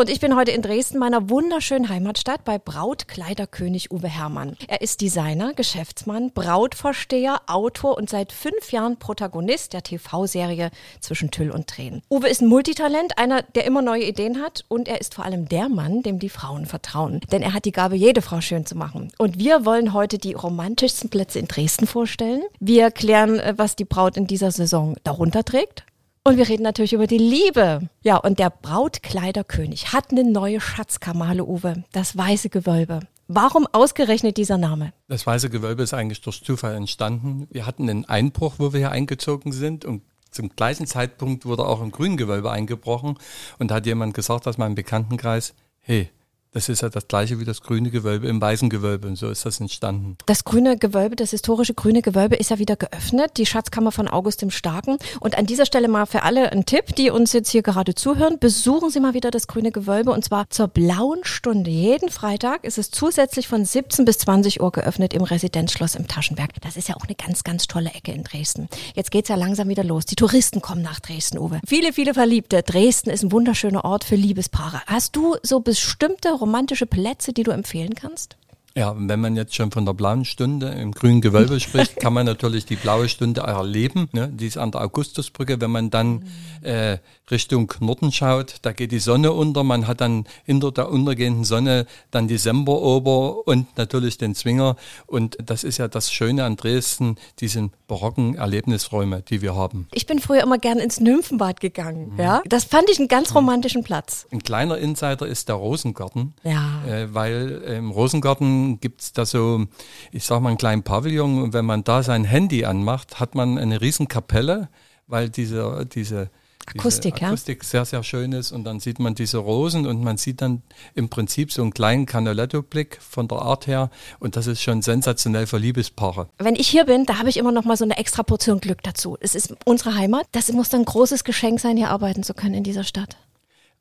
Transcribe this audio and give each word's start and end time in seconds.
Und 0.00 0.08
ich 0.08 0.18
bin 0.18 0.34
heute 0.34 0.52
in 0.52 0.62
Dresden, 0.62 0.98
meiner 0.98 1.28
wunderschönen 1.28 1.90
Heimatstadt, 1.90 2.42
bei 2.46 2.56
Brautkleiderkönig 2.56 3.90
Uwe 3.90 4.08
Herrmann. 4.08 4.56
Er 4.66 4.80
ist 4.80 5.02
Designer, 5.02 5.52
Geschäftsmann, 5.52 6.30
Brautvorsteher, 6.32 7.42
Autor 7.46 7.98
und 7.98 8.08
seit 8.08 8.32
fünf 8.32 8.72
Jahren 8.72 8.98
Protagonist 8.98 9.74
der 9.74 9.82
TV-Serie 9.82 10.70
Zwischen 11.00 11.30
Tüll 11.30 11.50
und 11.50 11.66
Tränen. 11.66 12.00
Uwe 12.08 12.30
ist 12.30 12.40
ein 12.40 12.48
Multitalent, 12.48 13.18
einer, 13.18 13.42
der 13.42 13.66
immer 13.66 13.82
neue 13.82 14.04
Ideen 14.04 14.40
hat 14.40 14.64
und 14.68 14.88
er 14.88 15.02
ist 15.02 15.16
vor 15.16 15.26
allem 15.26 15.50
der 15.50 15.68
Mann, 15.68 16.02
dem 16.02 16.18
die 16.18 16.30
Frauen 16.30 16.64
vertrauen. 16.64 17.20
Denn 17.30 17.42
er 17.42 17.52
hat 17.52 17.66
die 17.66 17.72
Gabe, 17.72 17.94
jede 17.94 18.22
Frau 18.22 18.40
schön 18.40 18.64
zu 18.64 18.78
machen. 18.78 19.12
Und 19.18 19.38
wir 19.38 19.66
wollen 19.66 19.92
heute 19.92 20.16
die 20.16 20.32
romantischsten 20.32 21.10
Plätze 21.10 21.40
in 21.40 21.46
Dresden 21.46 21.86
vorstellen. 21.86 22.40
Wir 22.58 22.90
klären, 22.90 23.38
äh, 23.38 23.52
was 23.58 23.76
die 23.76 23.84
Braut 23.84 24.16
in 24.16 24.26
dieser 24.26 24.50
Saison 24.50 24.96
darunter 25.04 25.44
trägt. 25.44 25.84
Und 26.22 26.36
wir 26.36 26.46
reden 26.46 26.64
natürlich 26.64 26.92
über 26.92 27.06
die 27.06 27.16
Liebe. 27.16 27.88
Ja, 28.02 28.18
und 28.18 28.38
der 28.38 28.50
Brautkleiderkönig 28.50 29.94
hat 29.94 30.10
eine 30.10 30.22
neue 30.22 30.60
Schatzkammer, 30.60 31.28
hallo 31.28 31.44
Uwe, 31.44 31.84
das 31.92 32.14
weiße 32.14 32.50
Gewölbe. 32.50 33.00
Warum 33.26 33.66
ausgerechnet 33.66 34.36
dieser 34.36 34.58
Name? 34.58 34.92
Das 35.08 35.26
weiße 35.26 35.48
Gewölbe 35.48 35.82
ist 35.82 35.94
eigentlich 35.94 36.20
durch 36.20 36.44
Zufall 36.44 36.74
entstanden. 36.74 37.46
Wir 37.50 37.64
hatten 37.64 37.88
einen 37.88 38.04
Einbruch, 38.04 38.56
wo 38.58 38.74
wir 38.74 38.80
hier 38.80 38.90
eingezogen 38.90 39.52
sind 39.52 39.86
und 39.86 40.02
zum 40.30 40.50
gleichen 40.50 40.86
Zeitpunkt 40.86 41.46
wurde 41.46 41.64
auch 41.64 41.80
im 41.80 41.90
Grüngewölbe 41.90 42.50
eingebrochen 42.50 43.16
und 43.58 43.70
da 43.70 43.76
hat 43.76 43.86
jemand 43.86 44.12
gesagt 44.12 44.46
aus 44.46 44.58
meinem 44.58 44.74
Bekanntenkreis, 44.74 45.54
hey, 45.80 46.10
das 46.52 46.68
ist 46.68 46.82
ja 46.82 46.88
das 46.88 47.06
gleiche 47.06 47.38
wie 47.38 47.44
das 47.44 47.60
grüne 47.60 47.90
Gewölbe 47.90 48.26
im 48.26 48.40
weißen 48.40 48.70
Gewölbe 48.70 49.06
und 49.06 49.16
so 49.16 49.30
ist 49.30 49.46
das 49.46 49.60
entstanden. 49.60 50.16
Das 50.26 50.44
grüne 50.44 50.76
Gewölbe, 50.76 51.14
das 51.14 51.30
historische 51.30 51.74
grüne 51.74 52.02
Gewölbe 52.02 52.34
ist 52.34 52.50
ja 52.50 52.58
wieder 52.58 52.74
geöffnet, 52.74 53.36
die 53.36 53.46
Schatzkammer 53.46 53.92
von 53.92 54.08
August 54.08 54.42
dem 54.42 54.50
Starken. 54.50 54.98
Und 55.20 55.38
an 55.38 55.46
dieser 55.46 55.64
Stelle 55.64 55.86
mal 55.86 56.06
für 56.06 56.22
alle 56.24 56.50
ein 56.50 56.66
Tipp, 56.66 56.96
die 56.96 57.10
uns 57.10 57.32
jetzt 57.32 57.50
hier 57.50 57.62
gerade 57.62 57.94
zuhören, 57.94 58.38
besuchen 58.40 58.90
Sie 58.90 58.98
mal 58.98 59.14
wieder 59.14 59.30
das 59.30 59.46
grüne 59.46 59.70
Gewölbe 59.70 60.10
und 60.10 60.24
zwar 60.24 60.50
zur 60.50 60.66
blauen 60.66 61.20
Stunde. 61.22 61.70
Jeden 61.70 62.10
Freitag 62.10 62.64
ist 62.64 62.78
es 62.78 62.90
zusätzlich 62.90 63.46
von 63.46 63.64
17 63.64 64.04
bis 64.04 64.18
20 64.18 64.60
Uhr 64.60 64.72
geöffnet 64.72 65.14
im 65.14 65.22
Residenzschloss 65.22 65.94
im 65.94 66.08
Taschenberg. 66.08 66.50
Das 66.62 66.76
ist 66.76 66.88
ja 66.88 66.96
auch 66.96 67.04
eine 67.04 67.14
ganz, 67.14 67.44
ganz 67.44 67.68
tolle 67.68 67.90
Ecke 67.90 68.10
in 68.10 68.24
Dresden. 68.24 68.68
Jetzt 68.96 69.12
geht's 69.12 69.28
ja 69.28 69.36
langsam 69.36 69.68
wieder 69.68 69.84
los. 69.84 70.04
Die 70.04 70.16
Touristen 70.16 70.60
kommen 70.60 70.82
nach 70.82 70.98
Dresden, 70.98 71.38
Uwe. 71.38 71.60
Viele, 71.64 71.92
viele 71.92 72.12
Verliebte. 72.12 72.64
Dresden 72.64 73.10
ist 73.10 73.22
ein 73.22 73.30
wunderschöner 73.30 73.84
Ort 73.84 74.02
für 74.02 74.16
Liebespaare. 74.16 74.82
Hast 74.86 75.14
du 75.14 75.36
so 75.44 75.60
bestimmte 75.60 76.39
romantische 76.40 76.86
Plätze, 76.86 77.32
die 77.32 77.42
du 77.42 77.50
empfehlen 77.50 77.94
kannst? 77.94 78.36
Ja, 78.76 78.94
wenn 78.96 79.18
man 79.18 79.34
jetzt 79.34 79.56
schon 79.56 79.72
von 79.72 79.84
der 79.84 79.94
blauen 79.94 80.24
Stunde 80.24 80.68
im 80.68 80.92
grünen 80.92 81.20
Gewölbe 81.20 81.58
spricht, 81.60 81.96
kann 81.96 82.12
man 82.12 82.24
natürlich 82.24 82.66
die 82.66 82.76
blaue 82.76 83.08
Stunde 83.08 83.40
erleben. 83.40 84.08
Ne? 84.12 84.28
Die 84.28 84.46
ist 84.46 84.58
an 84.58 84.70
der 84.70 84.82
Augustusbrücke. 84.82 85.60
Wenn 85.60 85.72
man 85.72 85.90
dann 85.90 86.24
äh, 86.62 86.98
Richtung 87.30 87.72
Norden 87.80 88.12
schaut, 88.12 88.56
da 88.62 88.72
geht 88.72 88.92
die 88.92 89.00
Sonne 89.00 89.32
unter. 89.32 89.64
Man 89.64 89.88
hat 89.88 90.00
dann 90.00 90.24
hinter 90.44 90.70
der 90.70 90.88
untergehenden 90.88 91.44
Sonne 91.44 91.86
dann 92.12 92.28
die 92.28 92.38
Semperober 92.38 93.46
und 93.46 93.76
natürlich 93.76 94.18
den 94.18 94.36
Zwinger. 94.36 94.76
Und 95.06 95.36
das 95.44 95.64
ist 95.64 95.78
ja 95.78 95.88
das 95.88 96.12
Schöne 96.12 96.44
an 96.44 96.54
Dresden, 96.54 97.16
diese 97.40 97.70
barocken 97.90 98.36
Erlebnisräume, 98.36 99.20
die 99.22 99.42
wir 99.42 99.56
haben. 99.56 99.88
Ich 99.92 100.06
bin 100.06 100.20
früher 100.20 100.44
immer 100.44 100.58
gern 100.58 100.78
ins 100.78 101.00
Nymphenbad 101.00 101.58
gegangen. 101.58 102.12
Mhm. 102.12 102.20
Ja, 102.20 102.42
das 102.46 102.62
fand 102.62 102.88
ich 102.88 103.00
einen 103.00 103.08
ganz 103.08 103.34
romantischen 103.34 103.82
Platz. 103.82 104.28
Ein 104.30 104.44
kleiner 104.44 104.78
Insider 104.78 105.26
ist 105.26 105.48
der 105.48 105.56
Rosengarten. 105.56 106.34
Ja. 106.44 106.84
Äh, 106.86 107.12
weil 107.12 107.62
im 107.66 107.90
Rosengarten 107.90 108.78
gibt's 108.78 109.12
da 109.12 109.26
so, 109.26 109.66
ich 110.12 110.24
sag 110.24 110.40
mal, 110.40 110.50
einen 110.50 110.58
kleinen 110.58 110.84
Pavillon 110.84 111.42
und 111.42 111.52
wenn 111.52 111.64
man 111.64 111.82
da 111.82 112.04
sein 112.04 112.22
Handy 112.22 112.64
anmacht, 112.64 113.18
hat 113.18 113.34
man 113.34 113.58
eine 113.58 113.80
riesen 113.80 114.06
Kapelle, 114.06 114.68
weil 115.08 115.28
diese, 115.28 115.84
diese 115.92 116.30
Akustik, 116.66 117.14
diese 117.16 117.26
Akustik 117.26 117.62
ja? 117.62 117.68
sehr, 117.68 117.84
sehr 117.84 118.02
schön 118.02 118.32
ist 118.32 118.52
und 118.52 118.64
dann 118.64 118.80
sieht 118.80 118.98
man 118.98 119.14
diese 119.14 119.38
Rosen 119.38 119.86
und 119.86 120.02
man 120.02 120.16
sieht 120.16 120.40
dann 120.40 120.62
im 120.94 121.08
Prinzip 121.08 121.52
so 121.52 121.62
einen 121.62 121.72
kleinen 121.72 122.06
Canaletto-Blick 122.06 122.98
von 123.00 123.28
der 123.28 123.38
Art 123.38 123.66
her 123.66 123.90
und 124.18 124.36
das 124.36 124.46
ist 124.46 124.62
schon 124.62 124.82
sensationell 124.82 125.46
für 125.46 125.58
Liebespaare. 125.58 126.28
Wenn 126.38 126.54
ich 126.54 126.68
hier 126.68 126.84
bin, 126.84 127.06
da 127.06 127.18
habe 127.18 127.28
ich 127.28 127.36
immer 127.36 127.52
noch 127.52 127.64
mal 127.64 127.76
so 127.76 127.84
eine 127.84 127.96
extra 127.96 128.22
Portion 128.22 128.60
Glück 128.60 128.82
dazu. 128.82 129.16
Es 129.20 129.34
ist 129.34 129.54
unsere 129.64 129.94
Heimat. 129.94 130.26
Das 130.32 130.50
muss 130.52 130.68
dann 130.68 130.82
ein 130.82 130.84
großes 130.86 131.24
Geschenk 131.24 131.60
sein, 131.60 131.76
hier 131.76 131.90
arbeiten 131.90 132.22
zu 132.22 132.34
können 132.34 132.54
in 132.54 132.64
dieser 132.64 132.84
Stadt. 132.84 133.16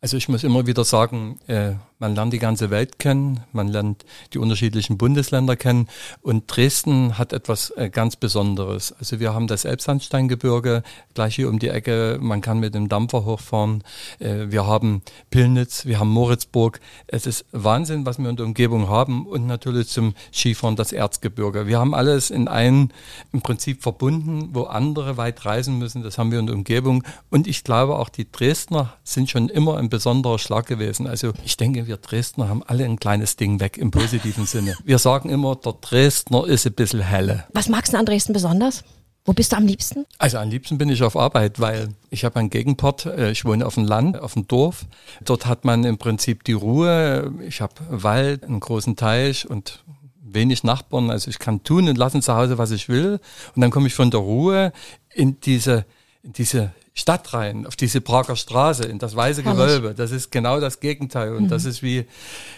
Also 0.01 0.17
ich 0.17 0.29
muss 0.29 0.43
immer 0.43 0.65
wieder 0.65 0.85
sagen, 0.85 1.39
äh, 1.47 1.73
man 1.99 2.15
lernt 2.15 2.31
die 2.31 2.39
ganze 2.39 2.69
Welt 2.69 2.97
kennen, 2.97 3.41
man 3.51 3.67
lernt 3.67 4.05
die 4.33 4.37
unterschiedlichen 4.37 4.97
Bundesländer 4.97 5.57
kennen 5.57 5.87
und 6.21 6.45
Dresden 6.47 7.17
hat 7.17 7.33
etwas 7.33 7.71
äh, 7.71 7.89
ganz 7.89 8.15
Besonderes. 8.15 8.93
Also 8.99 9.19
wir 9.19 9.33
haben 9.33 9.47
das 9.47 9.65
Elbsandsteingebirge 9.65 10.83
gleich 11.13 11.35
hier 11.35 11.49
um 11.49 11.59
die 11.59 11.67
Ecke, 11.67 12.17
man 12.21 12.39
kann 12.41 12.59
mit 12.59 12.73
dem 12.73 12.87
Dampfer 12.87 13.25
hochfahren. 13.25 13.83
Äh, 14.19 14.45
wir 14.49 14.65
haben 14.65 15.01
Pillnitz, 15.29 15.85
wir 15.85 15.99
haben 15.99 16.09
Moritzburg. 16.09 16.79
Es 17.07 17.27
ist 17.27 17.45
Wahnsinn, 17.51 18.05
was 18.05 18.17
wir 18.17 18.29
in 18.29 18.37
der 18.37 18.45
Umgebung 18.45 18.87
haben 18.87 19.27
und 19.27 19.45
natürlich 19.45 19.89
zum 19.89 20.13
Skifahren 20.33 20.77
das 20.77 20.93
Erzgebirge. 20.93 21.67
Wir 21.67 21.79
haben 21.79 21.93
alles 21.93 22.29
in 22.31 22.47
einen 22.47 22.93
im 23.33 23.41
Prinzip 23.41 23.83
verbunden, 23.83 24.49
wo 24.53 24.63
andere 24.63 25.17
weit 25.17 25.45
reisen 25.45 25.77
müssen. 25.77 26.01
Das 26.01 26.17
haben 26.17 26.31
wir 26.31 26.39
in 26.39 26.47
der 26.47 26.55
Umgebung 26.55 27.03
und 27.29 27.45
ich 27.45 27.65
glaube 27.65 27.99
auch 27.99 28.07
die 28.07 28.31
Dresdner 28.31 28.93
sind 29.03 29.29
schon 29.29 29.49
immer 29.49 29.77
ein 29.77 29.89
besonderer 29.89 30.39
Schlag 30.39 30.65
gewesen. 30.65 31.05
Also 31.05 31.33
ich 31.43 31.57
denke, 31.57 31.88
wir 31.89 31.97
Dresdner 31.97 32.47
haben 32.47 32.63
alle 32.63 32.85
ein 32.85 32.99
kleines 32.99 33.35
Ding 33.35 33.59
weg 33.59 33.77
im 33.77 33.89
positiven 33.89 34.45
Sinne. 34.45 34.77
Wir 34.85 34.99
sagen 34.99 35.29
immer, 35.29 35.55
der 35.55 35.73
Dresdner 35.73 36.45
ist 36.45 36.67
ein 36.67 36.73
bisschen 36.73 37.01
helle. 37.01 37.45
Was 37.53 37.67
magst 37.67 37.93
du 37.93 37.97
an 37.97 38.05
Dresden 38.05 38.31
besonders? 38.31 38.83
Wo 39.25 39.33
bist 39.33 39.51
du 39.51 39.57
am 39.57 39.65
liebsten? 39.65 40.05
Also 40.19 40.37
am 40.37 40.49
liebsten 40.49 40.77
bin 40.77 40.87
ich 40.89 41.01
auf 41.01 41.17
Arbeit, 41.17 41.59
weil 41.59 41.89
ich 42.11 42.23
habe 42.25 42.39
einen 42.39 42.51
Gegenport. 42.51 43.07
Äh, 43.07 43.31
ich 43.31 43.43
wohne 43.43 43.65
auf 43.65 43.73
dem 43.73 43.85
Land, 43.85 44.19
auf 44.19 44.35
dem 44.35 44.47
Dorf. 44.47 44.85
Dort 45.25 45.47
hat 45.47 45.65
man 45.65 45.83
im 45.83 45.97
Prinzip 45.97 46.43
die 46.43 46.53
Ruhe. 46.53 47.33
Ich 47.45 47.59
habe 47.59 47.73
Wald, 47.89 48.43
einen 48.43 48.59
großen 48.59 48.95
Teich 48.95 49.49
und 49.49 49.83
wenig 50.21 50.63
Nachbarn. 50.63 51.09
Also 51.09 51.29
ich 51.29 51.39
kann 51.39 51.63
tun 51.63 51.89
und 51.89 51.97
lassen 51.97 52.21
zu 52.21 52.35
Hause, 52.35 52.59
was 52.59 52.69
ich 52.69 52.87
will. 52.87 53.19
Und 53.55 53.61
dann 53.61 53.71
komme 53.71 53.87
ich 53.87 53.95
von 53.95 54.11
der 54.11 54.19
Ruhe 54.19 54.71
in 55.13 55.39
diese, 55.41 55.85
in 56.21 56.33
diese 56.33 56.71
Stadt 56.99 57.33
rein, 57.33 57.65
auf 57.65 57.75
diese 57.75 58.01
Prager 58.01 58.35
Straße, 58.35 58.83
in 58.83 58.99
das 58.99 59.15
weiße 59.15 59.43
Gewölbe. 59.43 59.93
Das 59.95 60.11
ist 60.11 60.31
genau 60.31 60.59
das 60.59 60.79
Gegenteil. 60.79 61.35
Und 61.35 61.43
mhm. 61.43 61.47
das 61.47 61.65
ist 61.65 61.81
wie, 61.81 62.05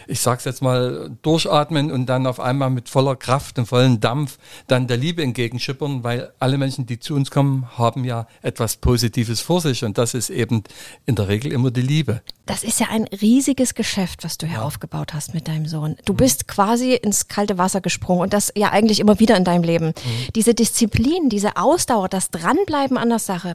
ich 0.07 0.19
sag's 0.19 0.45
jetzt 0.45 0.61
mal, 0.61 1.11
durchatmen 1.21 1.91
und 1.91 2.07
dann 2.07 2.27
auf 2.27 2.39
einmal 2.39 2.69
mit 2.69 2.89
voller 2.89 3.15
Kraft 3.15 3.57
und 3.59 3.65
vollen 3.65 3.99
Dampf 3.99 4.37
dann 4.67 4.87
der 4.87 4.97
Liebe 4.97 5.23
entgegenschippern, 5.23 6.03
weil 6.03 6.31
alle 6.39 6.57
Menschen, 6.57 6.85
die 6.85 6.99
zu 6.99 7.15
uns 7.15 7.31
kommen, 7.31 7.67
haben 7.77 8.03
ja 8.03 8.27
etwas 8.41 8.77
Positives 8.77 9.41
vor 9.41 9.61
sich. 9.61 9.83
Und 9.83 9.97
das 9.97 10.13
ist 10.13 10.29
eben 10.29 10.63
in 11.05 11.15
der 11.15 11.27
Regel 11.27 11.51
immer 11.51 11.71
die 11.71 11.81
Liebe. 11.81 12.21
Das 12.45 12.63
ist 12.63 12.79
ja 12.79 12.87
ein 12.89 13.05
riesiges 13.05 13.75
Geschäft, 13.75 14.23
was 14.23 14.37
du 14.37 14.45
hier 14.45 14.57
ja. 14.57 14.61
aufgebaut 14.63 15.13
hast 15.13 15.33
mit 15.33 15.47
deinem 15.47 15.67
Sohn. 15.67 15.95
Du 16.05 16.13
mhm. 16.13 16.17
bist 16.17 16.47
quasi 16.47 16.93
ins 16.95 17.27
kalte 17.27 17.57
Wasser 17.57 17.79
gesprungen 17.79 18.23
und 18.23 18.33
das 18.33 18.51
ja 18.55 18.71
eigentlich 18.71 18.99
immer 18.99 19.19
wieder 19.19 19.37
in 19.37 19.43
deinem 19.43 19.63
Leben. 19.63 19.87
Mhm. 19.87 20.33
Diese 20.35 20.53
Disziplin, 20.53 21.29
diese 21.29 21.55
Ausdauer, 21.55 22.09
das 22.09 22.29
Dranbleiben 22.31 22.97
an 22.97 23.09
der 23.09 23.19
Sache, 23.19 23.53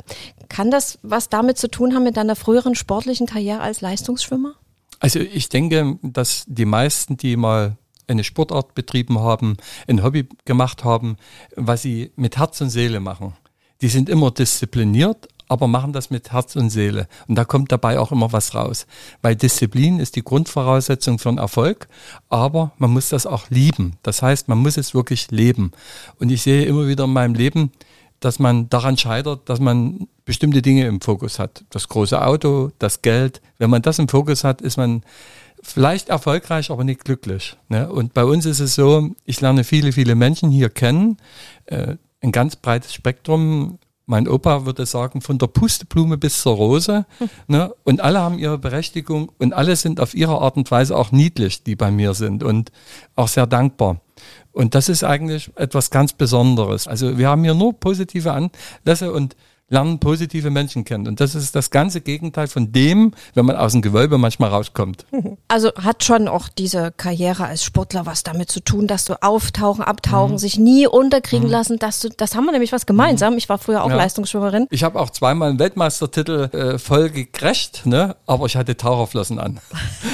kann 0.49 0.71
das 0.71 0.99
was 1.03 1.29
damit 1.29 1.59
zu 1.59 1.69
tun 1.69 1.95
haben 1.95 2.05
mit 2.05 2.17
deiner 2.17 2.37
früheren 2.37 2.75
sportlichen 2.75 3.27
Karriere 3.27 3.61
als 3.61 3.81
Leistungsschwimmer? 3.81 4.55
Also 5.01 5.21
ich 5.21 5.49
denke, 5.49 5.99
dass 6.03 6.45
die 6.47 6.65
meisten, 6.65 7.17
die 7.17 7.37
mal 7.37 7.77
eine 8.09 8.25
Sportart 8.25 8.75
betrieben 8.75 9.19
haben, 9.19 9.57
ein 9.89 10.03
Hobby 10.03 10.29
gemacht 10.45 10.85
haben, 10.85 11.17
was 11.57 11.83
sie 11.83 12.13
mit 12.17 12.39
Herz 12.39 12.61
und 12.61 12.71
Seele 12.71 13.01
machen. 13.01 13.35
Die 13.83 13.89
sind 13.89 14.09
immer 14.09 14.31
diszipliniert, 14.31 15.29
aber 15.49 15.69
machen 15.69 15.93
das 15.93 16.11
mit 16.11 16.33
Herz 16.33 16.57
und 16.57 16.71
Seele. 16.71 17.09
Und 17.29 17.37
da 17.37 17.45
kommt 17.45 17.71
dabei 17.71 17.99
auch 17.99 18.11
immer 18.13 18.33
was 18.33 18.55
raus. 18.55 18.87
Weil 19.23 19.37
Disziplin 19.37 20.01
ist 20.01 20.17
die 20.17 20.25
Grundvoraussetzung 20.25 21.19
für 21.19 21.29
einen 21.29 21.39
Erfolg, 21.39 21.89
aber 22.29 22.73
man 22.79 22.91
muss 22.91 23.11
das 23.11 23.27
auch 23.27 23.51
lieben. 23.51 23.97
Das 24.03 24.23
heißt, 24.23 24.49
man 24.49 24.59
muss 24.59 24.77
es 24.77 24.95
wirklich 24.95 25.31
leben. 25.31 25.73
Und 26.19 26.31
ich 26.31 26.43
sehe 26.43 26.65
immer 26.65 26.87
wieder 26.89 27.05
in 27.05 27.13
meinem 27.13 27.35
Leben, 27.35 27.71
dass 28.21 28.39
man 28.39 28.69
daran 28.69 28.97
scheitert, 28.97 29.49
dass 29.49 29.61
man 29.61 30.09
bestimmte 30.25 30.63
Dinge 30.63 30.87
im 30.87 31.01
Fokus 31.01 31.39
hat. 31.39 31.65
Das 31.71 31.89
große 31.89 32.25
Auto, 32.25 32.71
das 32.79 33.03
Geld. 33.03 33.41
Wenn 33.59 33.71
man 33.71 33.83
das 33.83 33.99
im 33.99 34.09
Fokus 34.09 34.45
hat, 34.45 34.61
ist 34.61 34.77
man 34.77 35.03
vielleicht 35.63 36.09
erfolgreich, 36.09 36.71
aber 36.71 36.85
nicht 36.85 37.05
glücklich. 37.05 37.57
Ne? 37.69 37.91
Und 37.91 38.15
bei 38.15 38.25
uns 38.25 38.47
ist 38.47 38.61
es 38.61 38.75
so, 38.75 39.11
ich 39.25 39.41
lerne 39.41 39.65
viele, 39.65 39.93
viele 39.93 40.15
Menschen 40.15 40.51
hier 40.51 40.71
kennen, 40.71 41.19
äh, 41.67 41.97
ein 42.21 42.33
ganz 42.33 42.57
breites 42.57 42.95
Spektrum 42.95 43.79
mein 44.07 44.29
Opa 44.29 44.65
würde 44.65 44.87
sagen, 44.87 45.21
von 45.21 45.39
der 45.39 45.49
Pusteblume 45.49 46.17
bis 46.17 46.41
zur 46.41 46.55
Rose. 46.55 47.07
Ne? 47.49 47.73
Und 47.85 48.01
alle 48.01 48.21
haben 48.21 48.39
ihre 48.39 48.59
Berechtigung 48.59 49.31
und 49.39 49.53
alle 49.53 49.77
sind 49.77 50.01
auf 50.01 50.15
ihre 50.15 50.41
Art 50.41 50.57
und 50.57 50.71
Weise 50.71 50.97
auch 50.97 51.13
niedlich, 51.13 51.63
die 51.63 51.77
bei 51.77 51.91
mir 51.91 52.15
sind 52.15 52.43
und 52.43 52.73
auch 53.15 53.29
sehr 53.29 53.47
dankbar. 53.47 54.01
Und 54.57 54.75
das 54.75 54.89
ist 54.89 55.05
eigentlich 55.05 55.51
etwas 55.57 55.91
ganz 55.91 56.15
Besonderes. 56.15 56.89
Also 56.89 57.19
wir 57.19 57.29
haben 57.29 57.45
hier 57.45 57.53
nur 57.53 57.79
positive 57.79 58.33
Anlässe 58.33 59.13
und 59.13 59.37
lernen 59.69 59.99
positive 59.99 60.51
Menschen 60.51 60.85
kennen. 60.85 61.09
Und 61.09 61.21
das 61.21 61.35
ist 61.35 61.57
das 61.57 61.71
ganze 61.71 62.01
Gegenteil 62.01 62.47
von 62.47 62.71
dem, 62.71 63.13
wenn 63.35 63.47
man 63.47 63.57
aus 63.57 63.73
dem 63.73 63.83
Gewölbe 63.83 64.17
manchmal 64.19 64.51
rauskommt. 64.51 65.07
Also 65.49 65.73
hat 65.75 66.03
schon 66.03 66.29
auch 66.29 66.49
diese 66.49 66.93
Karriere 66.97 67.45
als 67.45 67.63
Sportler 67.63 68.05
was 68.05 68.25
damit 68.25 68.51
zu 68.51 68.61
tun, 68.61 68.87
dass 68.87 69.05
du 69.05 69.23
auftauchen, 69.23 69.85
abtauchen, 69.85 70.33
mhm. 70.33 70.39
sich 70.39 70.59
nie 70.59 70.87
unterkriegen 70.87 71.47
mhm. 71.47 71.53
lassen, 71.53 71.79
dass 71.79 72.01
du, 72.01 72.09
das 72.09 72.35
haben 72.35 72.45
wir 72.47 72.53
nämlich 72.53 72.73
was 72.73 72.85
gemeinsam. 72.85 73.33
Mhm. 73.33 73.39
Ich 73.39 73.49
war 73.49 73.59
früher 73.59 73.85
auch 73.85 73.91
ja. 73.91 73.97
Leistungsschwimmerin. 73.97 74.67
Ich 74.71 74.83
habe 74.83 74.99
auch 74.99 75.11
zweimal 75.11 75.51
einen 75.51 75.59
Weltmeistertitel 75.59 76.49
äh, 76.53 76.79
voll 76.79 77.11
gekrecht, 77.11 77.87
ne? 77.87 78.17
aber 78.27 78.47
ich 78.47 78.57
hatte 78.57 78.77
Taucherflossen 78.77 79.39
an. 79.39 79.61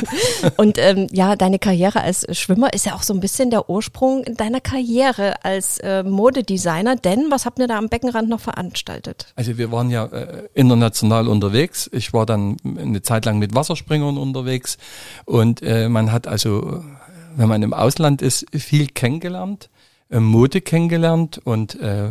Und 0.56 0.78
ähm, 0.78 1.08
ja, 1.12 1.34
deine 1.34 1.58
Karriere 1.58 2.02
als 2.02 2.26
Schwimmer 2.36 2.72
ist 2.72 2.86
ja 2.86 2.94
auch 2.94 3.02
so 3.02 3.14
ein 3.14 3.20
bisschen 3.20 3.50
der 3.50 3.70
Ursprung 3.70 4.24
deiner 4.36 4.60
Karriere 4.60 5.44
als 5.44 5.78
äh, 5.78 6.02
Modedesigner, 6.02 6.96
denn 6.96 7.30
was 7.30 7.46
habt 7.46 7.58
ihr 7.58 7.68
da 7.68 7.78
am 7.78 7.88
Beckenrand 7.88 8.28
noch 8.28 8.40
veranstaltet? 8.40 9.32
Also 9.42 9.58
wir 9.58 9.72
waren 9.72 9.90
ja 9.90 10.04
äh, 10.04 10.48
international 10.54 11.26
unterwegs. 11.26 11.90
Ich 11.92 12.12
war 12.12 12.26
dann 12.26 12.58
eine 12.64 13.02
Zeit 13.02 13.24
lang 13.24 13.40
mit 13.40 13.56
Wasserspringern 13.56 14.16
unterwegs 14.16 14.78
und 15.24 15.62
äh, 15.62 15.88
man 15.88 16.12
hat 16.12 16.28
also, 16.28 16.84
wenn 17.34 17.48
man 17.48 17.60
im 17.64 17.74
Ausland 17.74 18.22
ist, 18.22 18.46
viel 18.54 18.86
kennengelernt, 18.86 19.68
äh, 20.10 20.20
Mode 20.20 20.60
kennengelernt 20.60 21.40
und 21.42 21.74
äh, 21.80 22.10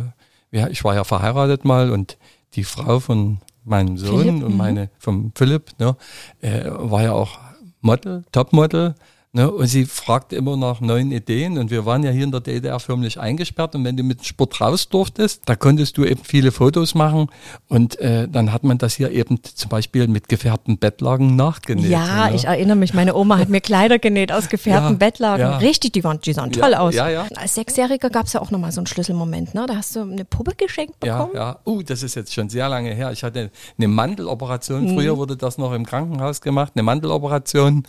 ja, 0.50 0.68
ich 0.68 0.84
war 0.84 0.94
ja 0.94 1.04
verheiratet 1.04 1.64
mal 1.64 1.90
und 1.90 2.18
die 2.52 2.64
Frau 2.64 3.00
von 3.00 3.38
meinem 3.64 3.96
Sohn 3.96 4.24
Philipp, 4.24 4.44
und 4.44 4.52
mhm. 4.52 4.58
meine 4.58 4.90
vom 4.98 5.32
Philipp 5.34 5.70
ne, 5.78 5.96
äh, 6.42 6.64
war 6.66 7.02
ja 7.02 7.12
auch 7.12 7.38
Model, 7.80 8.24
Topmodel 8.30 8.94
Ne, 9.34 9.50
und 9.50 9.66
sie 9.66 9.86
fragte 9.86 10.36
immer 10.36 10.58
nach 10.58 10.82
neuen 10.82 11.10
Ideen 11.10 11.56
und 11.56 11.70
wir 11.70 11.86
waren 11.86 12.02
ja 12.02 12.10
hier 12.10 12.24
in 12.24 12.32
der 12.32 12.42
DDR 12.42 12.78
förmlich 12.78 13.18
eingesperrt 13.18 13.74
und 13.74 13.82
wenn 13.82 13.96
du 13.96 14.02
mit 14.02 14.18
dem 14.18 14.24
Sport 14.24 14.60
raus 14.60 14.90
durftest, 14.90 15.44
da 15.46 15.56
konntest 15.56 15.96
du 15.96 16.04
eben 16.04 16.20
viele 16.22 16.52
Fotos 16.52 16.94
machen 16.94 17.28
und 17.66 17.98
äh, 17.98 18.28
dann 18.28 18.52
hat 18.52 18.62
man 18.62 18.76
das 18.76 18.92
hier 18.92 19.10
eben 19.10 19.42
zum 19.42 19.70
Beispiel 19.70 20.06
mit 20.06 20.28
gefärbten 20.28 20.76
Bettlagen 20.76 21.34
nachgenäht. 21.34 21.90
Ja, 21.90 22.28
ne? 22.28 22.36
ich 22.36 22.44
erinnere 22.44 22.76
mich, 22.76 22.92
meine 22.92 23.14
Oma 23.14 23.38
hat 23.38 23.48
mir 23.48 23.62
Kleider 23.62 23.98
genäht 23.98 24.30
aus 24.32 24.50
gefärbten 24.50 24.92
ja, 24.92 24.98
Bettlagen. 24.98 25.40
Ja. 25.40 25.56
Richtig, 25.56 25.94
die, 25.94 26.04
waren, 26.04 26.20
die 26.20 26.34
sahen 26.34 26.52
toll 26.52 26.72
ja, 26.72 26.80
aus. 26.80 26.98
Als 26.98 27.54
Sechsjähriger 27.54 28.10
gab 28.10 28.26
es 28.26 28.34
ja 28.34 28.42
auch 28.42 28.50
nochmal 28.50 28.70
so 28.70 28.80
einen 28.80 28.86
Schlüsselmoment, 28.86 29.54
ne? 29.54 29.64
Da 29.66 29.76
hast 29.76 29.96
du 29.96 30.02
eine 30.02 30.26
Puppe 30.26 30.52
geschenkt 30.58 31.00
bekommen. 31.00 31.30
Ja, 31.32 31.52
ja. 31.52 31.58
Uh, 31.64 31.82
das 31.82 32.02
ist 32.02 32.16
jetzt 32.16 32.34
schon 32.34 32.50
sehr 32.50 32.68
lange 32.68 32.92
her. 32.92 33.10
Ich 33.12 33.24
hatte 33.24 33.50
eine 33.78 33.88
Mandeloperation, 33.88 34.90
mhm. 34.90 34.94
früher 34.94 35.16
wurde 35.16 35.38
das 35.38 35.56
noch 35.56 35.72
im 35.72 35.86
Krankenhaus 35.86 36.42
gemacht, 36.42 36.72
eine 36.74 36.82
Mandeloperation. 36.82 37.84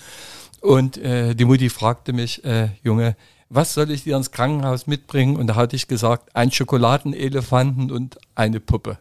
Und 0.63 0.97
äh, 0.97 1.35
die 1.35 1.43
Mutti 1.43 1.69
fragte 1.69 2.13
mich, 2.13 2.45
äh, 2.45 2.69
Junge, 2.83 3.17
was 3.49 3.73
soll 3.73 3.91
ich 3.91 4.05
dir 4.05 4.15
ins 4.15 4.31
Krankenhaus 4.31 4.87
mitbringen? 4.87 5.35
Und 5.35 5.47
da 5.47 5.55
hatte 5.55 5.75
ich 5.75 5.89
gesagt, 5.89 6.33
ein 6.37 6.51
Schokoladenelefanten 6.51 7.91
und 7.91 8.17
eine 8.33 8.61
Puppe. 8.61 8.97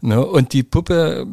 Ne? 0.00 0.24
Und 0.24 0.54
die 0.54 0.62
Puppe 0.62 1.26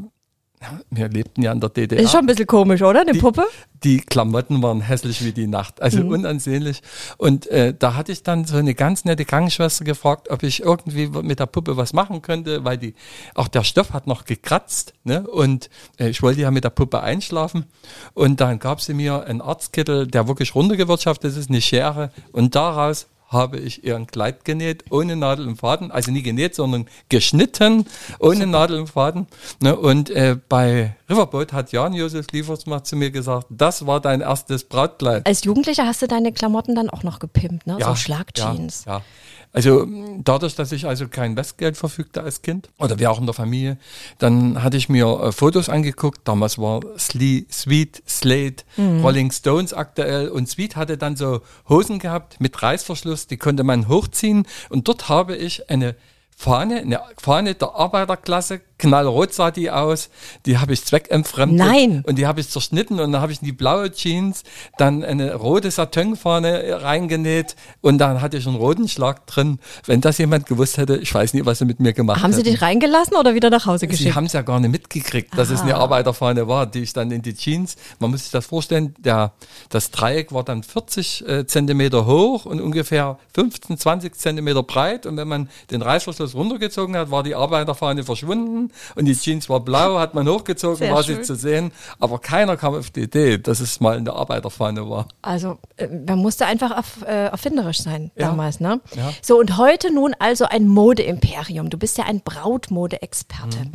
wir 0.90 1.08
lebten 1.08 1.42
ja 1.42 1.52
in 1.52 1.62
der 1.62 1.70
DDR. 1.70 2.02
Ist 2.02 2.12
schon 2.12 2.22
ein 2.22 2.26
bisschen 2.26 2.48
komisch, 2.48 2.82
oder? 2.82 3.02
Eine 3.02 3.14
die, 3.14 3.20
Puppe? 3.20 3.46
Die 3.84 4.02
Klamotten 4.02 4.62
waren 4.62 4.82
hässlich 4.82 5.24
wie 5.24 5.32
die 5.32 5.48
Nacht, 5.48 5.82
also 5.82 6.04
mhm. 6.04 6.10
unansehnlich. 6.10 6.82
Und 7.18 7.48
äh, 7.48 7.74
da 7.78 7.96
hatte 7.96 8.12
ich 8.12 8.24
dann 8.24 8.46
so 8.46 8.58
eine 8.58 8.76
ganz 8.76 9.06
nette 9.06 9.24
Krankenschwester 9.24 9.86
gefragt, 9.86 10.30
ob 10.30 10.44
ich 10.44 10.62
irgendwie 10.62 11.08
mit 11.08 11.40
der 11.40 11.46
Puppe 11.46 11.78
was 11.78 11.94
machen 11.94 12.22
könnte, 12.22 12.66
weil 12.66 12.78
die 12.78 12.94
auch 13.36 13.48
der 13.48 13.64
Stoff 13.64 13.94
hat 13.94 14.06
noch 14.06 14.26
gekratzt. 14.26 14.94
Ne? 15.06 15.26
Und 15.26 15.70
äh, 15.98 16.10
ich 16.10 16.22
wollte 16.22 16.42
ja 16.42 16.52
mit 16.52 16.66
der 16.66 16.72
Puppe 16.72 17.02
einschlafen. 17.02 17.66
Und 18.14 18.42
dann 18.42 18.60
gab 18.60 18.82
sie 18.82 18.94
mir 18.94 19.24
einen 19.26 19.42
Arztkittel, 19.42 20.08
der 20.08 20.28
wirklich 20.28 20.56
runtergewirtschaftet 20.56 21.38
ist, 21.38 21.50
eine 21.50 21.62
Schere. 21.62 22.12
Und 22.34 22.56
daraus 22.56 23.08
habe 23.30 23.58
ich 23.58 23.84
ihr 23.84 23.96
ein 23.96 24.08
Kleid 24.08 24.44
genäht, 24.44 24.86
ohne 24.90 25.16
Nadel 25.16 25.48
und 25.48 25.58
Faden. 25.58 25.92
Also 25.92 26.12
nie 26.12 26.24
genäht, 26.24 26.56
sondern 26.56 26.88
geschnitten, 27.10 27.86
ohne 28.20 28.36
Super. 28.36 28.48
Nadel 28.48 28.80
und 28.80 28.88
Faden. 28.88 29.28
Ne? 29.62 29.76
Und 29.76 30.10
äh, 30.10 30.38
bei 30.50 30.96
Riverboat 31.10 31.54
hat 31.54 31.72
Jan-Josef 31.72 32.28
Liefersmacht 32.32 32.88
zu 32.88 32.96
mir 32.96 33.12
gesagt, 33.12 33.48
das 33.50 33.86
war 33.86 34.00
dein 34.00 34.22
erstes 34.22 34.64
Brautkleid. 34.64 35.26
Als 35.28 35.44
Jugendlicher 35.44 35.86
hast 35.86 36.02
du 36.02 36.08
deine 36.08 36.32
Klamotten 36.32 36.76
dann 36.76 36.90
auch 36.90 37.04
noch 37.04 37.20
gepimpt, 37.20 37.68
ne? 37.68 37.78
Ja, 37.80 37.90
so 37.90 37.96
Schlagjeans. 37.96 38.86
Ja, 38.86 38.98
ja. 38.98 39.02
Also 39.52 39.88
dadurch, 40.20 40.56
dass 40.56 40.72
ich 40.72 40.86
also 40.86 41.08
kein 41.08 41.36
Westgeld 41.36 41.76
verfügte 41.76 42.22
als 42.22 42.44
Kind 42.44 42.70
oder 42.78 43.00
wir 43.00 43.10
auch 43.10 43.20
in 43.20 43.26
der 43.26 43.34
Familie, 43.34 43.78
dann 44.20 44.62
hatte 44.62 44.78
ich 44.78 44.90
mir 44.90 45.08
äh, 45.08 45.32
Fotos 45.32 45.70
angeguckt. 45.70 46.28
Damals 46.28 46.60
war 46.60 46.82
Slee, 47.00 47.46
Sweet, 47.52 48.04
Slate, 48.08 48.64
mhm. 48.78 49.02
Rolling 49.02 49.32
Stones 49.32 49.74
aktuell 49.74 50.30
und 50.30 50.48
Sweet 50.48 50.76
hatte 50.76 50.98
dann 50.98 51.16
so 51.16 51.42
Hosen 51.68 51.98
gehabt 51.98 52.40
mit 52.40 52.62
Reißverschluss, 52.62 53.26
die 53.26 53.38
konnte 53.38 53.64
man 53.64 53.88
hochziehen 53.88 54.46
und 54.70 54.88
dort 54.88 55.10
habe 55.10 55.36
ich 55.36 55.70
eine 55.70 55.96
Fahne, 56.36 56.82
eine 56.82 57.02
Fahne 57.18 57.56
der 57.56 57.76
Arbeiterklasse 57.76 58.62
knallrot 58.80 59.34
sah 59.34 59.52
die 59.52 59.70
aus, 59.70 60.10
die 60.46 60.58
habe 60.58 60.74
ich 60.74 60.84
zweckentfremdet. 60.84 61.68
Nein. 61.68 62.04
Und 62.08 62.18
die 62.18 62.26
habe 62.26 62.40
ich 62.40 62.50
zerschnitten 62.50 63.00
und 63.00 63.12
dann 63.12 63.22
habe 63.22 63.32
ich 63.32 63.42
in 63.42 63.46
die 63.46 63.52
blaue 63.52 63.92
Jeans 63.92 64.44
dann 64.78 65.04
eine 65.04 65.36
rote 65.36 65.70
Satinfahne 65.70 66.82
reingenäht 66.82 67.56
und 67.82 68.00
dann 68.00 68.22
hatte 68.22 68.38
ich 68.38 68.48
einen 68.48 68.56
roten 68.56 68.88
Schlag 68.88 69.28
drin. 69.28 69.60
Wenn 69.86 70.02
das 70.02 70.18
jemand 70.18 70.48
gewusst 70.48 70.78
hätte, 70.78 70.98
ich 70.98 71.14
weiß 71.14 71.34
nicht, 71.34 71.46
was 71.46 71.60
sie 71.60 71.66
mit 71.66 71.80
mir 71.80 71.94
gemacht 71.94 72.24
Haben 72.24 72.32
hätten. 72.32 72.44
Sie 72.44 72.52
dich 72.52 72.62
reingelassen 72.62 73.18
oder 73.18 73.36
wieder 73.36 73.50
nach 73.50 73.66
Hause 73.66 73.88
geschickt? 73.88 74.10
Sie 74.10 74.16
haben 74.16 74.26
es 74.26 74.34
ja 74.34 74.42
gar 74.42 74.60
nicht 74.60 74.72
mitgekriegt, 74.72 75.38
dass 75.38 75.50
Aha. 75.50 75.56
es 75.56 75.62
eine 75.62 75.76
Arbeiterfahne 75.76 76.48
war, 76.48 76.66
die 76.66 76.80
ich 76.80 76.94
dann 76.94 77.12
in 77.12 77.22
die 77.22 77.36
Jeans, 77.36 77.76
man 78.00 78.12
muss 78.12 78.24
sich 78.24 78.32
das 78.32 78.46
vorstellen, 78.46 78.96
der, 78.98 79.34
das 79.70 79.92
Dreieck 79.92 80.34
war 80.34 80.44
dann 80.44 80.64
40 80.64 81.28
äh, 81.28 81.46
Zentimeter 81.46 82.06
hoch 82.06 82.46
und 82.46 82.62
ungefähr 82.62 83.18
15, 83.34 83.78
20 83.78 84.16
Zentimeter 84.16 84.64
breit 84.64 85.06
und 85.06 85.18
wenn 85.18 85.28
man 85.28 85.50
den 85.70 85.82
Reißverschluss 85.82 86.34
runtergezogen 86.34 86.96
hat, 86.96 87.12
war 87.12 87.24
die 87.24 87.36
Arbeiterfahne 87.36 88.04
verschwunden 88.04 88.69
und 88.96 89.06
die 89.06 89.16
Jeans 89.16 89.50
war 89.50 89.60
blau, 89.60 90.00
hat 90.00 90.14
man 90.14 90.28
hochgezogen, 90.28 90.78
Sehr 90.78 90.94
war 90.94 91.04
schön. 91.04 91.18
sie 91.18 91.22
zu 91.24 91.36
sehen. 91.36 91.72
Aber 92.00 92.20
keiner 92.20 92.58
kam 92.58 92.76
auf 92.76 92.90
die 92.90 93.02
Idee, 93.02 93.38
dass 93.38 93.60
es 93.60 93.80
mal 93.80 93.98
in 93.98 94.06
der 94.06 94.16
Arbeiterfahne 94.16 94.90
war. 94.90 95.08
Also 95.22 95.58
äh, 95.78 95.88
man 95.88 96.20
musste 96.20 96.46
einfach 96.46 96.72
erf 96.72 97.02
äh, 97.06 97.28
erfinderisch 97.28 97.80
sein 97.80 98.12
ja. 98.16 98.28
damals, 98.28 98.60
ne? 98.60 98.82
Ja. 98.96 99.14
So 99.22 99.40
und 99.40 99.58
heute 99.58 99.94
nun 99.94 100.16
also 100.20 100.46
ein 100.46 100.68
Modeimperium. 100.68 101.70
Du 101.70 101.78
bist 101.78 101.98
ja 101.98 102.06
ein 102.06 102.22
Brautmode-Experte. 102.22 103.60
Mhm. 103.60 103.72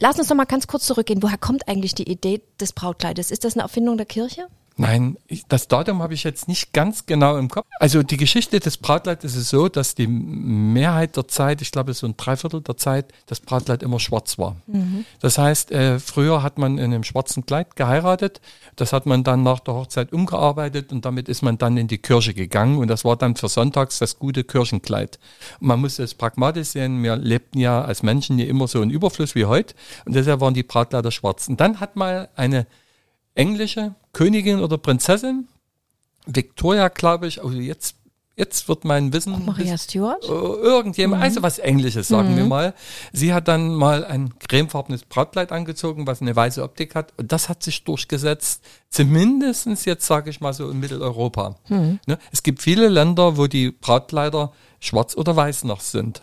Lass 0.00 0.18
uns 0.18 0.28
doch 0.28 0.36
mal 0.36 0.44
ganz 0.44 0.66
kurz 0.68 0.86
zurückgehen. 0.86 1.22
Woher 1.22 1.38
kommt 1.38 1.66
eigentlich 1.68 1.94
die 1.94 2.08
Idee 2.08 2.40
des 2.60 2.72
Brautkleides? 2.72 3.30
Ist 3.30 3.44
das 3.44 3.54
eine 3.54 3.62
Erfindung 3.62 3.96
der 3.96 4.06
Kirche? 4.06 4.46
Nein, 4.80 5.18
das 5.48 5.66
Datum 5.66 6.02
habe 6.02 6.14
ich 6.14 6.22
jetzt 6.22 6.46
nicht 6.46 6.72
ganz 6.72 7.04
genau 7.04 7.36
im 7.36 7.48
Kopf. 7.48 7.66
Also 7.80 8.04
die 8.04 8.16
Geschichte 8.16 8.60
des 8.60 8.76
Bratkleids 8.76 9.24
ist 9.24 9.48
so, 9.48 9.68
dass 9.68 9.96
die 9.96 10.06
Mehrheit 10.06 11.16
der 11.16 11.26
Zeit, 11.26 11.60
ich 11.62 11.72
glaube 11.72 11.92
so 11.94 12.06
ein 12.06 12.16
Dreiviertel 12.16 12.60
der 12.60 12.76
Zeit, 12.76 13.12
das 13.26 13.40
Brautkleid 13.40 13.82
immer 13.82 13.98
schwarz 13.98 14.38
war. 14.38 14.54
Mhm. 14.68 15.04
Das 15.18 15.36
heißt, 15.36 15.72
äh, 15.72 15.98
früher 15.98 16.44
hat 16.44 16.58
man 16.58 16.78
in 16.78 16.94
einem 16.94 17.02
schwarzen 17.02 17.44
Kleid 17.44 17.74
geheiratet, 17.74 18.40
das 18.76 18.92
hat 18.92 19.04
man 19.04 19.24
dann 19.24 19.42
nach 19.42 19.58
der 19.58 19.74
Hochzeit 19.74 20.12
umgearbeitet 20.12 20.92
und 20.92 21.04
damit 21.04 21.28
ist 21.28 21.42
man 21.42 21.58
dann 21.58 21.76
in 21.76 21.88
die 21.88 21.98
Kirche 21.98 22.32
gegangen 22.32 22.78
und 22.78 22.86
das 22.86 23.04
war 23.04 23.16
dann 23.16 23.34
für 23.34 23.48
sonntags 23.48 23.98
das 23.98 24.20
gute 24.20 24.44
Kirchenkleid. 24.44 25.18
Man 25.58 25.80
muss 25.80 25.98
es 25.98 26.14
pragmatisch 26.14 26.68
sehen, 26.68 27.02
wir 27.02 27.16
lebten 27.16 27.58
ja 27.58 27.82
als 27.82 28.04
Menschen 28.04 28.36
nie 28.36 28.44
immer 28.44 28.68
so 28.68 28.80
in 28.80 28.90
Überfluss 28.90 29.34
wie 29.34 29.46
heute 29.46 29.74
und 30.06 30.14
deshalb 30.14 30.40
waren 30.40 30.54
die 30.54 30.62
Brautkleider 30.62 31.10
schwarz. 31.10 31.48
Und 31.48 31.60
dann 31.60 31.80
hat 31.80 31.96
mal 31.96 32.28
eine 32.36 32.68
englische 33.38 33.94
Königin 34.12 34.60
oder 34.60 34.78
Prinzessin. 34.78 35.48
Victoria, 36.26 36.88
glaube 36.88 37.26
ich, 37.26 37.42
also 37.42 37.56
jetzt, 37.56 37.96
jetzt 38.36 38.68
wird 38.68 38.84
mein 38.84 39.12
Wissen. 39.12 39.34
Auch 39.34 39.38
Maria 39.38 39.78
Stuart? 39.78 40.24
Äh, 40.24 40.28
irgendjemand, 40.28 41.20
mhm. 41.20 41.24
also 41.24 41.42
was 41.42 41.58
Englisches, 41.58 42.08
sagen 42.08 42.32
mhm. 42.32 42.36
wir 42.36 42.44
mal. 42.44 42.74
Sie 43.12 43.32
hat 43.32 43.48
dann 43.48 43.74
mal 43.74 44.04
ein 44.04 44.38
cremefarbenes 44.38 45.04
Brautkleid 45.04 45.52
angezogen, 45.52 46.06
was 46.06 46.20
eine 46.20 46.34
weiße 46.34 46.62
Optik 46.62 46.94
hat. 46.94 47.14
Und 47.16 47.32
das 47.32 47.48
hat 47.48 47.62
sich 47.62 47.84
durchgesetzt, 47.84 48.62
zumindestens 48.90 49.84
jetzt 49.84 50.06
sage 50.06 50.30
ich 50.30 50.40
mal 50.40 50.52
so 50.52 50.68
in 50.70 50.80
Mitteleuropa. 50.80 51.54
Mhm. 51.68 52.00
Ne? 52.06 52.18
Es 52.32 52.42
gibt 52.42 52.60
viele 52.60 52.88
Länder, 52.88 53.36
wo 53.38 53.46
die 53.46 53.70
Brautkleider 53.70 54.52
schwarz 54.80 55.16
oder 55.16 55.34
weiß 55.34 55.64
noch 55.64 55.80
sind. 55.80 56.22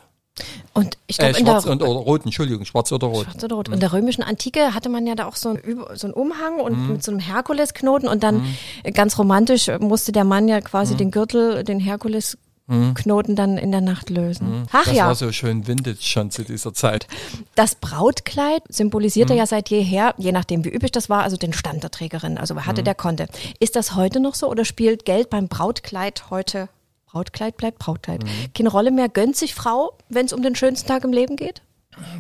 Und 0.74 0.98
ich 1.08 1.18
glaube, 1.18 1.38
äh, 1.38 1.42
schwarz 1.42 1.65
und 1.65 1.82
oder 1.82 2.00
rot, 2.00 2.25
Entschuldigung, 2.25 2.65
schwarz 2.65 2.92
oder 2.92 3.08
rot. 3.08 3.25
Schwarz 3.25 3.44
oder 3.44 3.56
rot. 3.56 3.68
Mhm. 3.70 3.75
In 3.75 3.80
der 3.80 3.94
römischen 3.94 4.24
Antike 4.24 4.74
hatte 4.74 4.89
man 4.89 5.08
ja 5.08 5.15
da 5.15 5.27
auch 5.27 5.38
so 5.38 5.50
einen, 5.50 5.62
so 5.94 6.08
einen 6.08 6.13
Umhang 6.13 6.60
und 6.60 6.77
mhm. 6.77 6.94
mit 6.94 7.04
so 7.04 7.12
einem 7.12 7.22
Herkulesknoten 7.22 8.10
und 8.10 8.24
dann 8.24 8.42
mhm. 8.84 8.94
ganz 8.94 9.18
romantisch 9.18 9.70
musste 9.80 10.12
der 10.12 10.25
Mann 10.25 10.48
ja 10.48 10.60
quasi 10.60 10.94
mhm. 10.94 10.98
den 10.98 11.12
Gürtel, 11.12 11.63
den 11.63 11.80
Herkulesknoten 11.80 13.38
dann 13.38 13.58
in 13.58 13.72
der 13.72 13.80
Nacht 13.80 14.10
lösen. 14.10 14.60
Mhm. 14.60 14.63
Ach 14.74 14.84
das 14.84 14.94
ja. 14.94 15.08
Das 15.08 15.22
war 15.22 15.27
so 15.27 15.32
schön 15.32 15.68
Vintage 15.68 16.01
schon 16.01 16.32
zu 16.32 16.44
dieser 16.44 16.74
Zeit. 16.74 17.08
Das 17.56 17.75
Brautkleid 17.75 18.63
symbolisierte 18.68 19.34
mhm. 19.34 19.39
ja 19.39 19.46
seit 19.48 19.70
jeher, 19.70 20.15
je 20.18 20.34
nachdem 20.34 20.65
wie 20.65 20.70
üblich 20.70 20.92
das 20.92 21.10
war, 21.10 21.24
also 21.24 21.38
den 21.38 21.54
Stand 21.54 21.84
der 21.84 21.92
Trägerin. 21.92 22.38
Also 22.38 22.56
wer 22.56 22.65
hatte, 22.65 22.84
der 22.84 22.96
konnte. 22.96 23.27
Ist 23.62 23.77
das 23.77 23.96
heute 23.96 24.20
noch 24.20 24.36
so 24.36 24.50
oder 24.50 24.65
spielt 24.65 25.06
Geld 25.06 25.30
beim 25.30 25.48
Brautkleid 25.48 26.30
heute 26.30 26.68
Brautkleid 27.15 27.55
bleibt 27.55 27.79
Brautkleid. 27.79 28.25
Mhm. 28.25 28.53
Keine 28.53 28.69
Rolle 28.69 28.91
mehr. 28.91 29.07
Gönnt 29.07 29.38
sich 29.38 29.55
Frau, 29.55 29.98
wenn 30.10 30.25
es 30.25 30.34
um 30.34 30.41
den 30.43 30.53
schönsten 30.53 30.86
Tag 30.86 31.05
im 31.05 31.13
Leben 31.13 31.38
geht? 31.38 31.62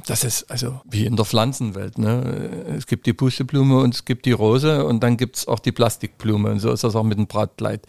Das 0.05 0.23
ist 0.23 0.49
also 0.49 0.79
wie 0.85 1.05
in 1.05 1.17
der 1.17 1.25
Pflanzenwelt. 1.25 1.97
Ne? 1.97 2.21
Es 2.77 2.87
gibt 2.87 3.05
die 3.05 3.11
Pusteblume 3.11 3.79
und 3.79 3.93
es 3.93 4.05
gibt 4.05 4.25
die 4.25 4.31
Rose 4.31 4.85
und 4.85 5.03
dann 5.03 5.17
gibt 5.17 5.35
es 5.35 5.49
auch 5.49 5.59
die 5.59 5.73
Plastikblume 5.73 6.49
und 6.49 6.59
so 6.59 6.71
ist 6.71 6.85
das 6.85 6.95
auch 6.95 7.03
mit 7.03 7.17
dem 7.17 7.27
Brautkleid. 7.27 7.85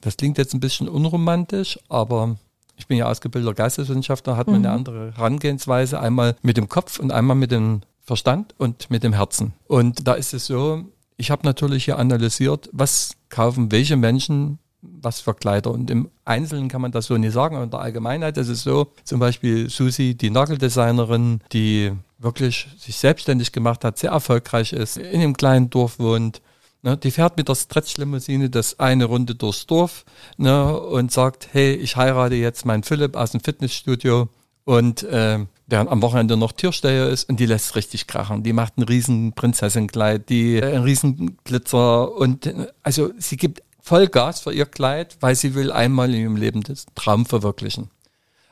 Das 0.00 0.16
klingt 0.16 0.38
jetzt 0.38 0.54
ein 0.54 0.60
bisschen 0.60 0.88
unromantisch, 0.88 1.76
aber 1.88 2.36
Ich 2.76 2.86
bin 2.86 2.96
ja 2.96 3.10
ausgebildeter 3.10 3.54
Geisteswissenschaftler, 3.54 4.36
hat 4.36 4.46
man 4.46 4.60
mhm. 4.60 4.66
eine 4.66 4.74
andere 4.74 5.12
Herangehensweise, 5.16 5.98
einmal 5.98 6.36
mit 6.42 6.56
dem 6.56 6.68
Kopf 6.68 7.00
und 7.00 7.10
einmal 7.10 7.34
mit 7.34 7.50
dem 7.50 7.80
Verstand 8.00 8.54
und 8.58 8.88
mit 8.90 9.02
dem 9.02 9.12
Herzen. 9.12 9.54
Und 9.66 10.06
da 10.06 10.14
ist 10.14 10.32
es 10.32 10.46
so, 10.46 10.84
ich 11.16 11.32
habe 11.32 11.44
natürlich 11.44 11.84
hier 11.84 11.98
analysiert, 11.98 12.70
was 12.72 13.16
kaufen 13.28 13.72
welche 13.72 13.96
Menschen 13.96 14.60
was 14.82 15.20
für 15.20 15.34
Kleider. 15.34 15.70
Und 15.70 15.90
im 15.90 16.08
Einzelnen 16.24 16.68
kann 16.68 16.80
man 16.80 16.92
das 16.92 17.06
so 17.06 17.16
nicht 17.16 17.32
sagen, 17.32 17.56
aber 17.56 17.64
in 17.64 17.70
der 17.70 17.80
Allgemeinheit 17.80 18.36
ist 18.36 18.48
es 18.48 18.62
so, 18.62 18.92
zum 19.04 19.20
Beispiel 19.20 19.68
Susi, 19.68 20.14
die 20.14 20.30
Nageldesignerin, 20.30 21.40
die 21.52 21.92
wirklich 22.18 22.68
sich 22.78 22.96
selbstständig 22.96 23.52
gemacht 23.52 23.84
hat, 23.84 23.98
sehr 23.98 24.10
erfolgreich 24.10 24.72
ist, 24.72 24.96
in 24.96 25.20
einem 25.20 25.36
kleinen 25.36 25.70
Dorf 25.70 25.98
wohnt, 25.98 26.40
Ne, 26.80 26.96
die 26.96 27.10
fährt 27.10 27.36
mit 27.36 27.48
der 27.48 27.56
Stretchlimousine 27.56 28.50
das 28.50 28.78
eine 28.78 29.06
Runde 29.06 29.34
durchs 29.34 29.66
Dorf 29.66 30.04
ne, 30.36 30.78
und 30.78 31.10
sagt, 31.10 31.48
hey, 31.50 31.74
ich 31.74 31.96
heirate 31.96 32.36
jetzt 32.36 32.64
meinen 32.66 32.84
Philipp 32.84 33.16
aus 33.16 33.32
dem 33.32 33.40
Fitnessstudio 33.40 34.28
und 34.64 35.02
äh, 35.02 35.40
der 35.66 35.90
am 35.90 36.02
Wochenende 36.02 36.36
noch 36.36 36.52
Türsteher 36.52 37.08
ist 37.08 37.28
und 37.28 37.40
die 37.40 37.46
lässt 37.46 37.74
richtig 37.74 38.06
krachen. 38.06 38.44
Die 38.44 38.52
macht 38.52 38.78
ein 38.78 38.84
riesen 38.84 39.32
Prinzessinnenkleid, 39.32 40.28
die 40.28 40.56
äh, 40.56 40.76
ein 40.76 40.82
riesen 40.84 41.36
Glitzer 41.42 42.14
und 42.16 42.46
äh, 42.46 42.68
also 42.84 43.10
sie 43.18 43.36
gibt 43.36 43.62
Vollgas 43.88 44.40
für 44.40 44.52
ihr 44.52 44.66
Kleid, 44.66 45.16
weil 45.20 45.34
sie 45.34 45.54
will 45.54 45.72
einmal 45.72 46.12
in 46.14 46.20
ihrem 46.20 46.36
Leben 46.36 46.62
das 46.62 46.84
Traum 46.94 47.24
verwirklichen. 47.24 47.90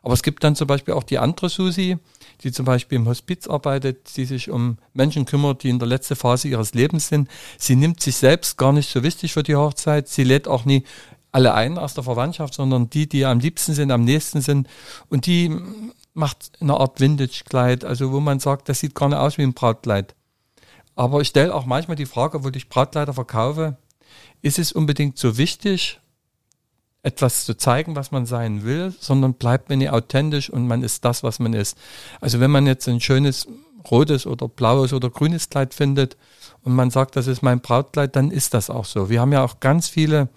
Aber 0.02 0.14
es 0.14 0.22
gibt 0.22 0.42
dann 0.42 0.56
zum 0.56 0.66
Beispiel 0.66 0.94
auch 0.94 1.02
die 1.02 1.18
andere 1.18 1.50
Susi, 1.50 1.98
die 2.42 2.52
zum 2.52 2.64
Beispiel 2.64 2.96
im 2.96 3.06
Hospiz 3.06 3.46
arbeitet, 3.46 4.16
die 4.16 4.24
sich 4.24 4.50
um 4.50 4.78
Menschen 4.94 5.26
kümmert, 5.26 5.62
die 5.62 5.68
in 5.68 5.78
der 5.78 5.88
letzten 5.88 6.16
Phase 6.16 6.48
ihres 6.48 6.72
Lebens 6.72 7.08
sind. 7.08 7.28
Sie 7.58 7.76
nimmt 7.76 8.00
sich 8.00 8.16
selbst 8.16 8.56
gar 8.56 8.72
nicht 8.72 8.88
so 8.90 9.02
wichtig 9.02 9.34
für 9.34 9.42
die 9.42 9.56
Hochzeit. 9.56 10.08
Sie 10.08 10.24
lädt 10.24 10.48
auch 10.48 10.64
nie 10.64 10.84
alle 11.32 11.52
ein 11.52 11.76
aus 11.76 11.92
der 11.92 12.04
Verwandtschaft, 12.04 12.54
sondern 12.54 12.88
die, 12.88 13.06
die 13.06 13.26
am 13.26 13.38
liebsten 13.38 13.74
sind, 13.74 13.90
am 13.90 14.04
nächsten 14.04 14.40
sind. 14.40 14.68
Und 15.10 15.26
die 15.26 15.54
macht 16.14 16.52
eine 16.60 16.80
Art 16.80 16.98
Vintage-Kleid, 16.98 17.84
also 17.84 18.10
wo 18.10 18.20
man 18.20 18.40
sagt, 18.40 18.70
das 18.70 18.80
sieht 18.80 18.94
gar 18.94 19.10
nicht 19.10 19.18
aus 19.18 19.36
wie 19.36 19.42
ein 19.42 19.52
Brautkleid. 19.52 20.14
Aber 20.94 21.20
ich 21.20 21.28
stelle 21.28 21.54
auch 21.54 21.66
manchmal 21.66 21.96
die 21.96 22.06
Frage, 22.06 22.42
wo 22.42 22.48
ich 22.48 22.70
Brautkleider 22.70 23.12
verkaufe, 23.12 23.76
ist 24.42 24.58
es 24.58 24.72
unbedingt 24.72 25.18
so 25.18 25.38
wichtig, 25.38 26.00
etwas 27.02 27.44
zu 27.44 27.56
zeigen, 27.56 27.94
was 27.94 28.10
man 28.10 28.26
sein 28.26 28.64
will, 28.64 28.92
sondern 28.98 29.34
bleibt 29.34 29.68
man 29.68 29.78
nicht 29.78 29.90
authentisch 29.90 30.50
und 30.50 30.66
man 30.66 30.82
ist 30.82 31.04
das, 31.04 31.22
was 31.22 31.38
man 31.38 31.52
ist. 31.52 31.78
Also 32.20 32.40
wenn 32.40 32.50
man 32.50 32.66
jetzt 32.66 32.88
ein 32.88 33.00
schönes 33.00 33.46
rotes 33.90 34.26
oder 34.26 34.48
blaues 34.48 34.92
oder 34.92 35.08
grünes 35.08 35.48
Kleid 35.48 35.72
findet 35.72 36.16
und 36.62 36.74
man 36.74 36.90
sagt, 36.90 37.14
das 37.14 37.28
ist 37.28 37.42
mein 37.42 37.60
Brautkleid, 37.60 38.16
dann 38.16 38.32
ist 38.32 38.54
das 38.54 38.70
auch 38.70 38.84
so. 38.84 39.08
Wir 39.08 39.20
haben 39.20 39.32
ja 39.32 39.44
auch 39.44 39.60
ganz 39.60 39.88
viele 39.88 40.28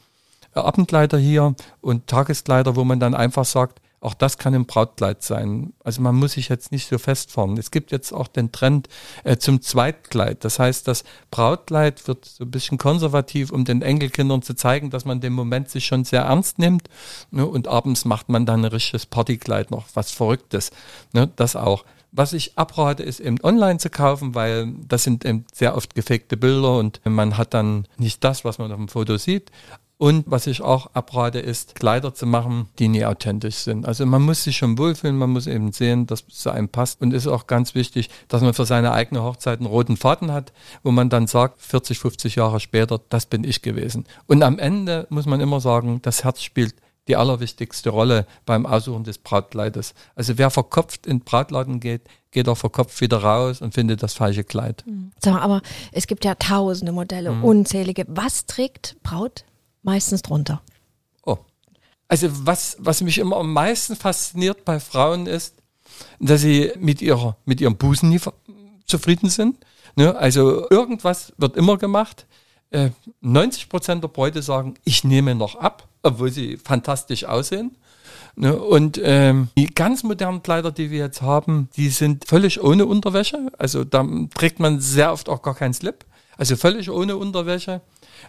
Abendkleider 0.53 1.17
hier 1.17 1.55
und 1.81 2.05
Tageskleider, 2.05 2.75
wo 2.75 2.83
man 2.83 2.99
dann 2.99 3.15
einfach 3.15 3.45
sagt, 3.45 3.81
auch 4.01 4.13
das 4.13 4.37
kann 4.37 4.55
ein 4.55 4.65
Brautkleid 4.65 5.23
sein. 5.23 5.73
Also 5.83 6.01
man 6.01 6.15
muss 6.15 6.33
sich 6.33 6.47
jetzt 6.49 6.71
nicht 6.71 6.87
so 6.87 6.97
festfahren. 6.97 7.57
Es 7.57 7.69
gibt 7.69 7.91
jetzt 7.91 8.13
auch 8.13 8.27
den 8.27 8.51
Trend 8.51 8.87
äh, 9.23 9.37
zum 9.37 9.61
Zweitkleid. 9.61 10.45
Das 10.45 10.57
heißt, 10.57 10.87
das 10.87 11.03
Brautkleid 11.31 12.07
wird 12.07 12.25
so 12.25 12.45
ein 12.45 12.51
bisschen 12.51 12.77
konservativ, 12.77 13.51
um 13.51 13.65
den 13.65 13.81
Enkelkindern 13.81 14.41
zu 14.41 14.53
zeigen, 14.53 14.89
dass 14.89 15.03
man 15.03 15.19
den 15.19 15.33
Moment 15.33 15.69
sich 15.69 15.85
schon 15.85 16.05
sehr 16.05 16.21
ernst 16.21 16.59
nimmt. 16.59 16.89
Ne? 17.31 17.45
Und 17.45 17.67
abends 17.67 18.05
macht 18.05 18.29
man 18.29 18.45
dann 18.45 18.63
ein 18.63 18.71
richtiges 18.71 19.05
Partykleid 19.05 19.69
noch, 19.69 19.87
was 19.93 20.11
Verrücktes. 20.11 20.71
Ne? 21.11 21.29
Das 21.35 21.55
auch. 21.55 21.83
Was 22.11 22.33
ich 22.33 22.57
abrate, 22.57 23.03
ist 23.03 23.19
eben 23.19 23.37
online 23.43 23.77
zu 23.77 23.89
kaufen, 23.89 24.33
weil 24.33 24.73
das 24.87 25.03
sind 25.03 25.25
eben 25.25 25.45
sehr 25.53 25.75
oft 25.75 25.93
gefakte 25.93 26.37
Bilder 26.37 26.77
und 26.77 27.01
man 27.05 27.37
hat 27.37 27.53
dann 27.53 27.87
nicht 27.97 28.23
das, 28.23 28.43
was 28.43 28.57
man 28.57 28.71
auf 28.71 28.77
dem 28.77 28.87
Foto 28.87 29.17
sieht. 29.17 29.51
Und 30.01 30.23
was 30.27 30.47
ich 30.47 30.61
auch 30.61 30.91
abrate, 30.93 31.39
ist 31.39 31.75
Kleider 31.75 32.13
zu 32.13 32.25
machen, 32.25 32.69
die 32.79 32.87
nie 32.87 33.03
authentisch 33.03 33.57
sind. 33.57 33.85
Also 33.85 34.05
man 34.05 34.21
muss 34.21 34.45
sich 34.45 34.55
schon 34.55 34.77
wohlfühlen, 34.77 35.17
man 35.17 35.29
muss 35.29 35.45
eben 35.45 35.73
sehen, 35.73 36.07
dass 36.07 36.23
es 36.25 36.37
zu 36.37 36.51
einem 36.51 36.69
passt. 36.69 37.01
Und 37.01 37.13
es 37.13 37.25
ist 37.25 37.31
auch 37.31 37.47
ganz 37.47 37.75
wichtig, 37.75 38.09
dass 38.29 38.41
man 38.41 38.53
für 38.53 38.65
seine 38.65 38.93
eigene 38.93 39.23
Hochzeit 39.23 39.59
einen 39.59 39.67
roten 39.67 39.97
Faden 39.97 40.31
hat, 40.31 40.53
wo 40.83 40.91
man 40.91 41.09
dann 41.09 41.27
sagt, 41.27 41.59
40, 41.59 41.99
50 41.99 42.35
Jahre 42.35 42.61
später, 42.61 43.01
das 43.09 43.25
bin 43.25 43.43
ich 43.43 43.61
gewesen. 43.61 44.05
Und 44.25 44.41
am 44.41 44.57
Ende 44.57 45.05
muss 45.09 45.25
man 45.25 45.41
immer 45.41 45.59
sagen, 45.59 46.01
das 46.01 46.23
Herz 46.23 46.43
spielt 46.43 46.75
die 47.09 47.17
allerwichtigste 47.17 47.89
Rolle 47.89 48.25
beim 48.45 48.65
Aussuchen 48.65 49.03
des 49.03 49.17
Brautkleides. 49.17 49.95
Also 50.15 50.37
wer 50.37 50.49
verkopft 50.49 51.07
in 51.07 51.19
Brautladen 51.19 51.81
geht, 51.81 52.03
geht 52.31 52.47
auch 52.47 52.57
verkopft 52.57 53.01
wieder 53.01 53.17
raus 53.17 53.61
und 53.61 53.73
findet 53.73 54.01
das 54.01 54.13
falsche 54.13 54.45
Kleid. 54.45 54.85
Mhm. 54.87 55.11
Mal, 55.25 55.41
aber 55.41 55.61
es 55.91 56.07
gibt 56.07 56.23
ja 56.23 56.35
tausende 56.35 56.93
Modelle, 56.93 57.31
mhm. 57.31 57.43
unzählige. 57.43 58.05
Was 58.07 58.45
trägt 58.45 58.95
Braut 59.03 59.43
meistens 59.81 60.21
drunter. 60.21 60.61
Oh. 61.23 61.37
Also 62.07 62.27
was, 62.45 62.77
was 62.79 63.01
mich 63.01 63.17
immer 63.17 63.37
am 63.37 63.53
meisten 63.53 63.95
fasziniert 63.95 64.65
bei 64.65 64.79
Frauen 64.79 65.27
ist, 65.27 65.55
dass 66.19 66.41
sie 66.41 66.71
mit 66.77 67.01
ihrer, 67.01 67.37
mit 67.45 67.61
ihrem 67.61 67.77
Busen 67.77 68.09
nie 68.09 68.19
zufrieden 68.85 69.29
sind. 69.29 69.57
Ne? 69.95 70.15
Also 70.15 70.69
irgendwas 70.69 71.33
wird 71.37 71.57
immer 71.57 71.77
gemacht. 71.77 72.25
Äh, 72.71 72.91
90 73.21 73.69
Prozent 73.69 74.03
der 74.03 74.09
Bräute 74.09 74.41
sagen, 74.41 74.75
ich 74.83 75.03
nehme 75.03 75.35
noch 75.35 75.55
ab, 75.55 75.87
obwohl 76.03 76.31
sie 76.31 76.57
fantastisch 76.57 77.25
aussehen. 77.25 77.75
Ne? 78.35 78.57
Und 78.57 78.99
ähm, 79.03 79.49
die 79.57 79.67
ganz 79.67 80.03
modernen 80.03 80.43
Kleider, 80.43 80.71
die 80.71 80.91
wir 80.91 80.99
jetzt 80.99 81.21
haben, 81.21 81.69
die 81.75 81.89
sind 81.89 82.25
völlig 82.25 82.61
ohne 82.63 82.85
Unterwäsche. 82.85 83.51
Also 83.57 83.83
da 83.83 84.05
trägt 84.33 84.59
man 84.59 84.79
sehr 84.79 85.11
oft 85.11 85.29
auch 85.29 85.41
gar 85.41 85.55
keinen 85.55 85.73
Slip. 85.73 86.05
Also 86.39 86.55
völlig 86.55 86.89
ohne 86.89 87.17
Unterwäsche. 87.17 87.81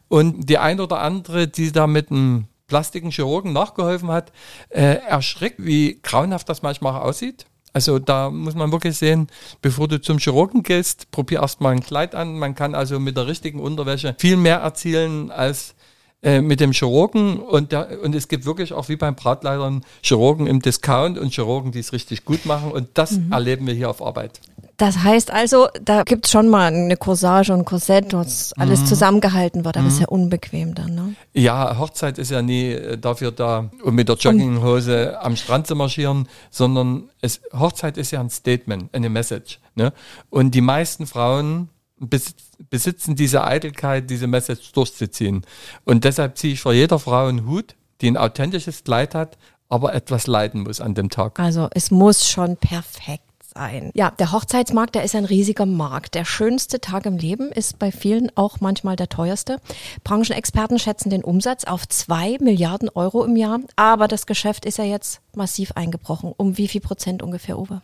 Und 0.08 0.50
die 0.50 0.58
ein 0.58 0.80
oder 0.80 1.00
andere, 1.00 1.46
die 1.46 1.70
da 1.70 1.86
mit 1.86 2.10
einem 2.10 2.46
plastiken 2.66 3.12
Chirurgen 3.12 3.52
nachgeholfen 3.52 4.10
hat, 4.10 4.32
äh, 4.68 4.96
erschreckt, 4.96 5.64
wie 5.64 6.00
grauenhaft 6.02 6.48
das 6.48 6.62
manchmal 6.62 7.00
aussieht. 7.00 7.46
Also 7.72 8.00
da 8.00 8.30
muss 8.30 8.56
man 8.56 8.72
wirklich 8.72 8.96
sehen, 8.96 9.28
bevor 9.62 9.86
du 9.86 10.00
zum 10.00 10.18
Chirurgen 10.18 10.64
gehst, 10.64 11.12
probier 11.12 11.40
erstmal 11.40 11.72
ein 11.72 11.84
Kleid 11.84 12.16
an. 12.16 12.36
Man 12.36 12.56
kann 12.56 12.74
also 12.74 12.98
mit 12.98 13.16
der 13.16 13.28
richtigen 13.28 13.60
Unterwäsche 13.60 14.16
viel 14.18 14.36
mehr 14.36 14.56
erzielen 14.58 15.30
als 15.30 15.76
äh, 16.20 16.40
mit 16.40 16.58
dem 16.58 16.72
Chirurgen 16.72 17.38
und, 17.38 17.70
der, 17.70 18.02
und 18.02 18.16
es 18.16 18.26
gibt 18.26 18.44
wirklich 18.44 18.72
auch 18.72 18.88
wie 18.88 18.96
beim 18.96 19.14
Brautleitern 19.14 19.84
Chirurgen 20.02 20.48
im 20.48 20.60
Discount 20.60 21.16
und 21.16 21.32
Chirurgen, 21.32 21.70
die 21.70 21.78
es 21.78 21.92
richtig 21.92 22.24
gut 22.24 22.44
machen 22.44 22.72
und 22.72 22.88
das 22.94 23.12
mhm. 23.12 23.30
erleben 23.30 23.68
wir 23.68 23.74
hier 23.74 23.88
auf 23.88 24.02
Arbeit. 24.02 24.40
Das 24.80 24.96
heißt 24.96 25.30
also, 25.30 25.68
da 25.84 26.04
gibt 26.04 26.24
es 26.24 26.32
schon 26.32 26.48
mal 26.48 26.72
eine 26.72 26.96
Corsage 26.96 27.52
und 27.52 27.66
Korsett, 27.66 28.14
wo 28.14 28.24
alles 28.56 28.80
mhm. 28.80 28.86
zusammengehalten 28.86 29.66
wird, 29.66 29.76
aber 29.76 29.84
mhm. 29.84 29.90
ist 29.90 30.00
ja 30.00 30.08
unbequem 30.08 30.74
dann, 30.74 30.94
ne? 30.94 31.14
Ja, 31.34 31.78
Hochzeit 31.78 32.16
ist 32.16 32.30
ja 32.30 32.40
nie 32.40 32.70
äh, 32.70 32.96
dafür 32.96 33.30
da, 33.30 33.68
um 33.82 33.94
mit 33.94 34.08
der 34.08 34.16
Jogginghose 34.16 35.18
um. 35.20 35.26
am 35.26 35.36
Strand 35.36 35.66
zu 35.66 35.76
marschieren, 35.76 36.28
sondern 36.48 37.10
es, 37.20 37.42
Hochzeit 37.52 37.98
ist 37.98 38.10
ja 38.10 38.20
ein 38.20 38.30
Statement, 38.30 38.88
eine 38.94 39.10
Message. 39.10 39.60
Ne? 39.74 39.92
Und 40.30 40.54
die 40.54 40.62
meisten 40.62 41.06
Frauen 41.06 41.68
besitzen 41.98 43.16
diese 43.16 43.44
Eitelkeit, 43.44 44.08
diese 44.08 44.28
Message 44.28 44.72
durchzuziehen. 44.72 45.44
Und 45.84 46.04
deshalb 46.04 46.38
ziehe 46.38 46.54
ich 46.54 46.60
vor 46.62 46.72
jeder 46.72 46.98
Frau 46.98 47.26
einen 47.26 47.46
Hut, 47.46 47.76
die 48.00 48.10
ein 48.10 48.16
authentisches 48.16 48.82
Kleid 48.82 49.14
hat, 49.14 49.36
aber 49.68 49.92
etwas 49.94 50.26
leiden 50.26 50.62
muss 50.62 50.80
an 50.80 50.94
dem 50.94 51.10
Tag. 51.10 51.38
Also 51.38 51.68
es 51.74 51.90
muss 51.90 52.30
schon 52.30 52.56
perfekt 52.56 53.29
sein. 53.54 53.90
Ja, 53.94 54.10
der 54.10 54.32
Hochzeitsmarkt, 54.32 54.94
der 54.94 55.04
ist 55.04 55.14
ein 55.14 55.24
riesiger 55.24 55.66
Markt. 55.66 56.14
Der 56.14 56.24
schönste 56.24 56.80
Tag 56.80 57.06
im 57.06 57.16
Leben 57.16 57.50
ist 57.52 57.78
bei 57.78 57.92
vielen 57.92 58.30
auch 58.36 58.60
manchmal 58.60 58.96
der 58.96 59.08
teuerste. 59.08 59.60
Branchenexperten 60.04 60.78
schätzen 60.78 61.10
den 61.10 61.24
Umsatz 61.24 61.64
auf 61.64 61.88
zwei 61.88 62.38
Milliarden 62.40 62.88
Euro 62.88 63.24
im 63.24 63.36
Jahr. 63.36 63.60
Aber 63.76 64.08
das 64.08 64.26
Geschäft 64.26 64.64
ist 64.64 64.78
ja 64.78 64.84
jetzt 64.84 65.20
massiv 65.36 65.72
eingebrochen. 65.72 66.32
Um 66.36 66.58
wie 66.58 66.68
viel 66.68 66.80
Prozent 66.80 67.22
ungefähr, 67.22 67.58
Uwe? 67.58 67.82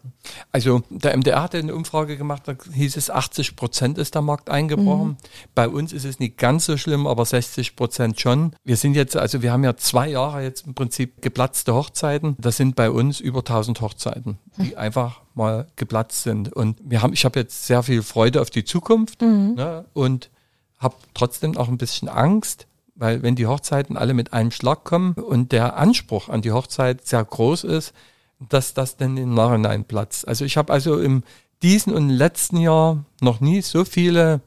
Also 0.52 0.82
der 0.90 1.16
MDR 1.16 1.42
hat 1.42 1.54
eine 1.54 1.74
Umfrage 1.74 2.16
gemacht, 2.16 2.42
da 2.46 2.54
hieß 2.72 2.96
es 2.96 3.10
80 3.10 3.56
Prozent 3.56 3.98
ist 3.98 4.14
der 4.14 4.22
Markt 4.22 4.50
eingebrochen. 4.50 5.08
Mhm. 5.08 5.16
Bei 5.54 5.68
uns 5.68 5.92
ist 5.92 6.04
es 6.04 6.18
nicht 6.18 6.38
ganz 6.38 6.66
so 6.66 6.76
schlimm, 6.76 7.06
aber 7.06 7.24
60 7.24 7.76
Prozent 7.76 8.20
schon. 8.20 8.54
Wir 8.64 8.76
sind 8.76 8.94
jetzt, 8.94 9.16
also 9.16 9.42
wir 9.42 9.52
haben 9.52 9.64
ja 9.64 9.76
zwei 9.76 10.08
Jahre 10.08 10.42
jetzt 10.42 10.66
im 10.66 10.74
Prinzip 10.74 11.22
geplatzte 11.22 11.74
Hochzeiten. 11.74 12.36
Das 12.38 12.56
sind 12.56 12.76
bei 12.76 12.90
uns 12.90 13.20
über 13.20 13.40
1000 13.40 13.80
Hochzeiten, 13.80 14.38
die 14.58 14.70
mhm. 14.70 14.78
einfach 14.78 15.20
mal 15.36 15.66
geplatzt 15.76 16.22
sind. 16.22 16.52
Und 16.52 16.78
wir 16.82 17.02
haben, 17.02 17.12
ich 17.12 17.24
habe 17.24 17.38
jetzt 17.38 17.66
sehr 17.66 17.82
viel 17.82 18.02
Freude 18.02 18.40
auf 18.40 18.50
die 18.50 18.64
Zukunft 18.64 19.22
mhm. 19.22 19.54
ne, 19.54 19.84
und 19.92 20.30
habe 20.78 20.96
trotzdem 21.14 21.56
auch 21.56 21.68
ein 21.68 21.78
bisschen 21.78 22.08
Angst, 22.08 22.66
weil 22.94 23.22
wenn 23.22 23.36
die 23.36 23.46
Hochzeiten 23.46 23.96
alle 23.96 24.14
mit 24.14 24.32
einem 24.32 24.50
Schlag 24.50 24.84
kommen 24.84 25.12
und 25.12 25.52
der 25.52 25.76
Anspruch 25.76 26.28
an 26.28 26.42
die 26.42 26.52
Hochzeit 26.52 27.06
sehr 27.06 27.24
groß 27.24 27.64
ist, 27.64 27.92
dass 28.48 28.74
das 28.74 28.96
dann 28.96 29.16
im 29.16 29.34
Nachhinein 29.34 29.84
platzt. 29.84 30.26
Also 30.26 30.44
ich 30.44 30.56
habe 30.56 30.72
also 30.72 30.98
im 31.00 31.22
diesen 31.62 31.94
und 31.94 32.10
letzten 32.10 32.58
Jahr 32.58 33.04
noch 33.20 33.40
nie 33.40 33.62
so 33.62 33.84
viele 33.84 34.40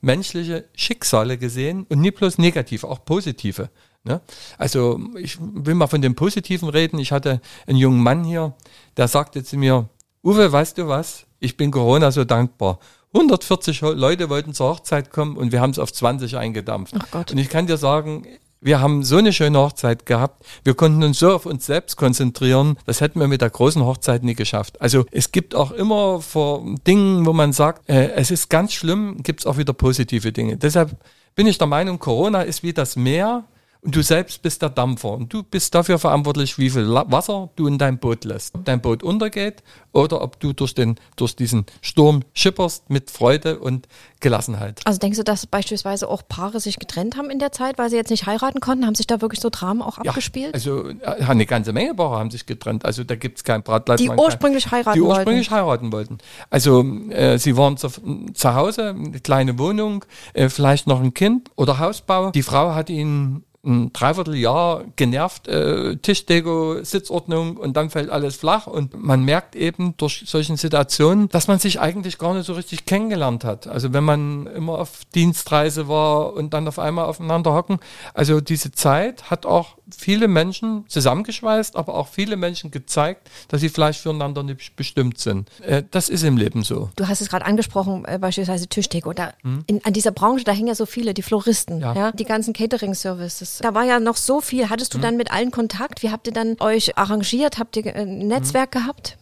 menschliche 0.00 0.64
Schicksale 0.74 1.38
gesehen 1.38 1.86
und 1.88 2.00
nie 2.00 2.10
bloß 2.10 2.38
negative, 2.38 2.88
auch 2.88 3.04
positive. 3.04 3.70
Ne? 4.04 4.20
Also 4.58 5.00
ich 5.18 5.38
will 5.40 5.74
mal 5.74 5.86
von 5.86 6.02
dem 6.02 6.14
Positiven 6.14 6.68
reden. 6.68 6.98
Ich 6.98 7.12
hatte 7.12 7.40
einen 7.66 7.78
jungen 7.78 8.02
Mann 8.02 8.24
hier, 8.24 8.54
der 8.96 9.08
sagte 9.08 9.42
zu 9.44 9.56
mir, 9.56 9.88
Uwe, 10.26 10.50
weißt 10.50 10.76
du 10.78 10.88
was? 10.88 11.24
Ich 11.38 11.56
bin 11.56 11.70
Corona 11.70 12.10
so 12.10 12.24
dankbar. 12.24 12.80
140 13.14 13.80
Leute 13.82 14.28
wollten 14.28 14.54
zur 14.54 14.70
Hochzeit 14.70 15.12
kommen 15.12 15.36
und 15.36 15.52
wir 15.52 15.60
haben 15.60 15.70
es 15.70 15.78
auf 15.78 15.92
20 15.92 16.36
eingedampft. 16.36 16.94
Und 17.30 17.38
ich 17.38 17.48
kann 17.48 17.68
dir 17.68 17.76
sagen, 17.76 18.26
Wir 18.60 18.80
haben 18.80 19.04
so 19.04 19.18
eine 19.18 19.32
schöne 19.32 19.58
Hochzeit 19.58 20.06
gehabt. 20.06 20.44
Wir 20.64 20.74
konnten 20.74 21.04
uns 21.04 21.20
so 21.20 21.32
auf 21.32 21.46
uns 21.46 21.66
selbst 21.66 21.96
konzentrieren. 21.96 22.76
Das 22.86 23.00
hätten 23.00 23.20
wir 23.20 23.28
mit 23.28 23.40
der 23.40 23.50
großen 23.50 23.84
Hochzeit 23.84 24.24
nie 24.24 24.34
geschafft. 24.34 24.80
Also 24.80 25.04
es 25.12 25.30
gibt 25.30 25.54
auch 25.54 25.70
immer 25.70 26.20
vor 26.20 26.64
Dingen, 26.84 27.24
wo 27.26 27.32
man 27.32 27.52
sagt, 27.52 27.88
äh, 27.88 28.12
es 28.14 28.32
ist 28.32 28.48
ganz 28.50 28.72
schlimm, 28.72 29.22
gibt 29.22 29.40
es 29.40 29.46
auch 29.46 29.58
wieder 29.58 29.74
positive 29.74 30.32
Dinge. 30.32 30.56
Deshalb 30.56 30.96
bin 31.36 31.46
ich 31.46 31.58
der 31.58 31.68
Meinung, 31.68 32.00
Corona 32.00 32.42
ist 32.42 32.64
wie 32.64 32.72
das 32.72 32.96
Meer 32.96 33.44
und 33.86 33.94
du 33.94 34.02
selbst 34.02 34.42
bist 34.42 34.62
der 34.62 34.70
Dampfer 34.70 35.12
und 35.12 35.32
du 35.32 35.44
bist 35.44 35.72
dafür 35.72 36.00
verantwortlich, 36.00 36.58
wie 36.58 36.70
viel 36.70 36.88
Wasser 36.88 37.50
du 37.54 37.68
in 37.68 37.78
dein 37.78 37.98
Boot 37.98 38.24
lässt. 38.24 38.54
Ob 38.56 38.64
dein 38.64 38.80
Boot 38.80 39.04
untergeht 39.04 39.62
oder 39.92 40.22
ob 40.22 40.40
du 40.40 40.52
durch, 40.52 40.74
den, 40.74 40.96
durch 41.14 41.36
diesen 41.36 41.66
Sturm 41.80 42.24
schipperst 42.34 42.90
mit 42.90 43.12
Freude 43.12 43.60
und 43.60 43.86
Gelassenheit. 44.18 44.80
Also 44.84 44.98
denkst 44.98 45.18
du, 45.18 45.24
dass 45.24 45.46
beispielsweise 45.46 46.08
auch 46.08 46.22
Paare 46.26 46.58
sich 46.58 46.80
getrennt 46.80 47.16
haben 47.16 47.30
in 47.30 47.38
der 47.38 47.52
Zeit, 47.52 47.78
weil 47.78 47.88
sie 47.88 47.96
jetzt 47.96 48.10
nicht 48.10 48.26
heiraten 48.26 48.60
konnten? 48.60 48.86
Haben 48.86 48.96
sich 48.96 49.06
da 49.06 49.20
wirklich 49.20 49.40
so 49.40 49.50
Dramen 49.50 49.82
auch 49.82 49.98
ja, 50.02 50.10
abgespielt? 50.10 50.52
Also 50.52 50.88
äh, 50.88 50.94
eine 51.04 51.46
ganze 51.46 51.72
Menge 51.72 51.94
Paare 51.94 52.18
haben 52.18 52.30
sich 52.32 52.44
getrennt. 52.44 52.84
Also 52.84 53.04
da 53.04 53.14
gibt 53.14 53.38
es 53.38 53.44
kein 53.44 53.62
Bratleid. 53.62 54.00
Die 54.00 54.10
ursprünglich 54.10 54.70
heiraten 54.70 55.00
wollten. 55.00 55.00
Die 55.00 55.18
ursprünglich 55.18 55.50
wollten. 55.52 55.64
heiraten 55.64 55.92
wollten. 55.92 56.18
Also 56.50 56.82
äh, 57.10 57.38
sie 57.38 57.56
waren 57.56 57.76
zu, 57.76 57.88
zu 58.34 58.54
Hause, 58.54 58.90
eine 58.90 59.20
kleine 59.20 59.60
Wohnung, 59.60 60.04
äh, 60.34 60.48
vielleicht 60.48 60.88
noch 60.88 61.00
ein 61.00 61.14
Kind 61.14 61.50
oder 61.54 61.78
Hausbau. 61.78 62.32
Die 62.32 62.42
Frau 62.42 62.74
hat 62.74 62.90
ihn 62.90 63.44
ein 63.66 63.92
Dreivierteljahr 63.92 64.84
genervt, 64.96 65.48
äh, 65.48 65.96
Tischdeko, 65.96 66.82
Sitzordnung 66.82 67.56
und 67.56 67.76
dann 67.76 67.90
fällt 67.90 68.10
alles 68.10 68.36
flach 68.36 68.66
und 68.66 69.02
man 69.02 69.24
merkt 69.24 69.56
eben 69.56 69.96
durch 69.96 70.24
solchen 70.26 70.56
Situationen, 70.56 71.28
dass 71.28 71.48
man 71.48 71.58
sich 71.58 71.80
eigentlich 71.80 72.18
gar 72.18 72.34
nicht 72.34 72.46
so 72.46 72.52
richtig 72.52 72.86
kennengelernt 72.86 73.44
hat. 73.44 73.66
Also 73.66 73.92
wenn 73.92 74.04
man 74.04 74.46
immer 74.46 74.78
auf 74.78 75.04
Dienstreise 75.14 75.88
war 75.88 76.34
und 76.34 76.54
dann 76.54 76.68
auf 76.68 76.78
einmal 76.78 77.06
aufeinander 77.06 77.52
hocken. 77.52 77.78
Also 78.14 78.40
diese 78.40 78.72
Zeit 78.72 79.30
hat 79.30 79.46
auch 79.46 79.76
viele 79.96 80.28
Menschen 80.28 80.84
zusammengeschweißt, 80.88 81.76
aber 81.76 81.94
auch 81.94 82.08
viele 82.08 82.36
Menschen 82.36 82.70
gezeigt, 82.70 83.30
dass 83.48 83.60
sie 83.60 83.68
vielleicht 83.68 84.00
füreinander 84.00 84.42
nicht 84.42 84.76
bestimmt 84.76 85.18
sind. 85.18 85.50
Äh, 85.60 85.84
das 85.90 86.08
ist 86.08 86.22
im 86.24 86.36
Leben 86.36 86.62
so. 86.62 86.90
Du 86.96 87.06
hast 87.08 87.20
es 87.20 87.28
gerade 87.28 87.44
angesprochen, 87.44 88.04
äh, 88.04 88.18
beispielsweise 88.18 88.66
Tischdeko. 88.66 89.12
Da, 89.12 89.32
hm? 89.42 89.64
in, 89.66 89.84
an 89.84 89.92
dieser 89.92 90.10
Branche, 90.10 90.44
da 90.44 90.52
hängen 90.52 90.68
ja 90.68 90.74
so 90.74 90.86
viele, 90.86 91.14
die 91.14 91.22
Floristen, 91.22 91.80
ja. 91.80 91.94
ja 91.94 92.12
die 92.12 92.24
ganzen 92.24 92.52
Catering-Services. 92.52 93.55
Da 93.62 93.74
war 93.74 93.84
ja 93.84 94.00
noch 94.00 94.16
so 94.16 94.40
viel. 94.40 94.70
Hattest 94.70 94.94
du 94.94 94.98
hm? 94.98 95.02
dann 95.02 95.16
mit 95.16 95.32
allen 95.32 95.50
Kontakt? 95.50 96.02
Wie 96.02 96.10
habt 96.10 96.26
ihr 96.26 96.32
dann 96.32 96.56
euch 96.60 96.96
arrangiert? 96.96 97.58
Habt 97.58 97.76
ihr 97.76 97.94
ein 97.94 98.26
Netzwerk 98.26 98.74
hm? 98.74 98.80
gehabt? 98.80 99.18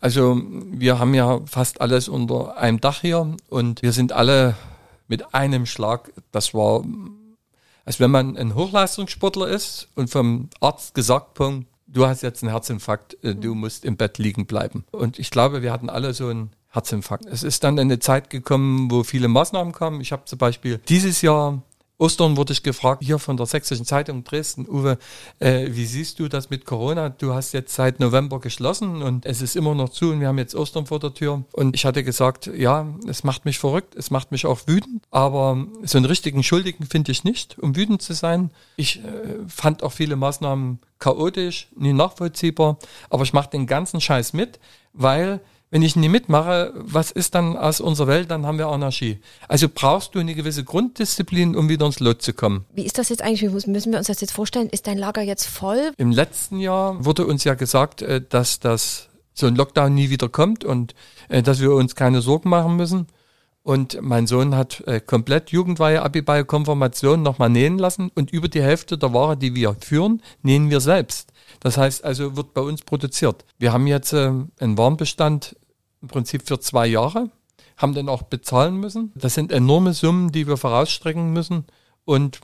Also 0.00 0.40
wir 0.44 0.98
haben 0.98 1.14
ja 1.14 1.40
fast 1.46 1.80
alles 1.80 2.08
unter 2.08 2.56
einem 2.56 2.80
Dach 2.80 3.00
hier 3.00 3.36
und 3.48 3.82
wir 3.82 3.92
sind 3.92 4.12
alle 4.12 4.54
mit 5.08 5.34
einem 5.34 5.66
Schlag, 5.66 6.12
das 6.30 6.54
war 6.54 6.84
als 7.84 7.98
wenn 7.98 8.12
man 8.12 8.36
ein 8.36 8.54
Hochleistungssportler 8.54 9.48
ist 9.48 9.88
und 9.96 10.10
vom 10.10 10.48
Arzt 10.60 10.94
gesagt 10.94 11.34
bekommt, 11.34 11.66
du 11.88 12.06
hast 12.06 12.22
jetzt 12.22 12.42
einen 12.42 12.52
Herzinfarkt, 12.52 13.16
äh, 13.24 13.34
du 13.34 13.54
musst 13.56 13.84
im 13.84 13.96
Bett 13.96 14.18
liegen 14.18 14.46
bleiben. 14.46 14.84
Und 14.92 15.18
ich 15.18 15.30
glaube, 15.30 15.62
wir 15.62 15.72
hatten 15.72 15.90
alle 15.90 16.14
so 16.14 16.28
einen 16.28 16.50
Herzinfarkt. 16.68 17.26
Es 17.26 17.42
ist 17.42 17.64
dann 17.64 17.78
eine 17.78 17.98
Zeit 17.98 18.30
gekommen, 18.30 18.90
wo 18.92 19.02
viele 19.02 19.26
Maßnahmen 19.26 19.72
kamen. 19.72 20.00
Ich 20.00 20.12
habe 20.12 20.24
zum 20.24 20.38
Beispiel 20.38 20.78
dieses 20.88 21.20
Jahr 21.22 21.62
Ostern 22.00 22.38
wurde 22.38 22.54
ich 22.54 22.62
gefragt, 22.62 23.02
hier 23.04 23.18
von 23.18 23.36
der 23.36 23.44
Sächsischen 23.44 23.84
Zeitung 23.84 24.24
Dresden, 24.24 24.66
Uwe, 24.66 24.98
äh, 25.38 25.68
wie 25.70 25.84
siehst 25.84 26.18
du 26.18 26.28
das 26.28 26.48
mit 26.48 26.64
Corona? 26.64 27.10
Du 27.10 27.34
hast 27.34 27.52
jetzt 27.52 27.74
seit 27.74 28.00
November 28.00 28.40
geschlossen 28.40 29.02
und 29.02 29.26
es 29.26 29.42
ist 29.42 29.54
immer 29.54 29.74
noch 29.74 29.90
zu 29.90 30.10
und 30.10 30.20
wir 30.20 30.28
haben 30.28 30.38
jetzt 30.38 30.54
Ostern 30.54 30.86
vor 30.86 30.98
der 30.98 31.12
Tür. 31.12 31.44
Und 31.52 31.76
ich 31.76 31.84
hatte 31.84 32.02
gesagt, 32.02 32.50
ja, 32.56 32.86
es 33.06 33.22
macht 33.22 33.44
mich 33.44 33.58
verrückt, 33.58 33.94
es 33.96 34.10
macht 34.10 34.32
mich 34.32 34.46
auch 34.46 34.60
wütend, 34.66 35.04
aber 35.10 35.66
so 35.82 35.98
einen 35.98 36.06
richtigen 36.06 36.42
Schuldigen 36.42 36.86
finde 36.86 37.12
ich 37.12 37.22
nicht, 37.22 37.58
um 37.58 37.76
wütend 37.76 38.00
zu 38.00 38.14
sein. 38.14 38.50
Ich 38.76 39.04
äh, 39.04 39.36
fand 39.46 39.82
auch 39.82 39.92
viele 39.92 40.16
Maßnahmen 40.16 40.78
chaotisch, 40.98 41.68
nie 41.76 41.92
nachvollziehbar, 41.92 42.78
aber 43.10 43.24
ich 43.24 43.34
mache 43.34 43.50
den 43.50 43.66
ganzen 43.66 44.00
Scheiß 44.00 44.32
mit, 44.32 44.58
weil 44.94 45.40
wenn 45.70 45.82
ich 45.82 45.94
nie 45.94 46.08
mitmache, 46.08 46.72
was 46.74 47.10
ist 47.10 47.34
dann 47.34 47.56
aus 47.56 47.80
unserer 47.80 48.08
Welt? 48.08 48.30
Dann 48.30 48.44
haben 48.44 48.58
wir 48.58 48.66
Anarchie. 48.66 49.20
Also 49.46 49.68
brauchst 49.72 50.14
du 50.14 50.18
eine 50.18 50.34
gewisse 50.34 50.64
Grunddisziplin, 50.64 51.54
um 51.54 51.68
wieder 51.68 51.86
ins 51.86 52.00
Lot 52.00 52.22
zu 52.22 52.32
kommen. 52.32 52.64
Wie 52.74 52.84
ist 52.84 52.98
das 52.98 53.08
jetzt 53.08 53.22
eigentlich? 53.22 53.42
Wie 53.42 53.70
müssen 53.70 53.92
wir 53.92 53.98
uns 53.98 54.08
das 54.08 54.20
jetzt 54.20 54.32
vorstellen? 54.32 54.68
Ist 54.68 54.88
dein 54.88 54.98
Lager 54.98 55.22
jetzt 55.22 55.46
voll? 55.46 55.92
Im 55.96 56.10
letzten 56.10 56.58
Jahr 56.58 57.04
wurde 57.04 57.24
uns 57.24 57.44
ja 57.44 57.54
gesagt, 57.54 58.02
äh, 58.02 58.20
dass 58.26 58.58
das 58.58 59.08
so 59.32 59.46
ein 59.46 59.54
Lockdown 59.54 59.94
nie 59.94 60.10
wieder 60.10 60.28
kommt 60.28 60.64
und 60.64 60.94
äh, 61.28 61.42
dass 61.42 61.60
wir 61.60 61.72
uns 61.72 61.94
keine 61.94 62.20
Sorgen 62.20 62.48
machen 62.48 62.76
müssen. 62.76 63.06
Und 63.62 64.00
mein 64.00 64.26
Sohn 64.26 64.56
hat 64.56 64.82
äh, 64.86 65.00
komplett 65.00 65.50
Jugendweihe, 65.50 66.02
Abiball, 66.02 66.44
Konfirmation 66.44 67.22
nochmal 67.22 67.50
nähen 67.50 67.78
lassen 67.78 68.10
und 68.14 68.32
über 68.32 68.48
die 68.48 68.62
Hälfte 68.62 68.96
der 68.96 69.12
Ware, 69.12 69.36
die 69.36 69.54
wir 69.54 69.76
führen, 69.80 70.22
nähen 70.42 70.70
wir 70.70 70.80
selbst. 70.80 71.30
Das 71.60 71.76
heißt 71.76 72.04
also, 72.04 72.36
wird 72.36 72.54
bei 72.54 72.62
uns 72.62 72.82
produziert. 72.82 73.44
Wir 73.58 73.72
haben 73.72 73.86
jetzt 73.86 74.12
äh, 74.12 74.32
einen 74.58 74.78
Warenbestand 74.78 75.56
im 76.02 76.08
Prinzip 76.08 76.46
für 76.46 76.60
zwei 76.60 76.86
Jahre, 76.86 77.30
haben 77.76 77.94
dann 77.94 78.08
auch 78.08 78.22
bezahlen 78.22 78.76
müssen. 78.76 79.12
Das 79.14 79.34
sind 79.34 79.52
enorme 79.52 79.92
Summen, 79.92 80.32
die 80.32 80.46
wir 80.46 80.56
vorausstrecken 80.56 81.32
müssen. 81.32 81.64
Und 82.04 82.40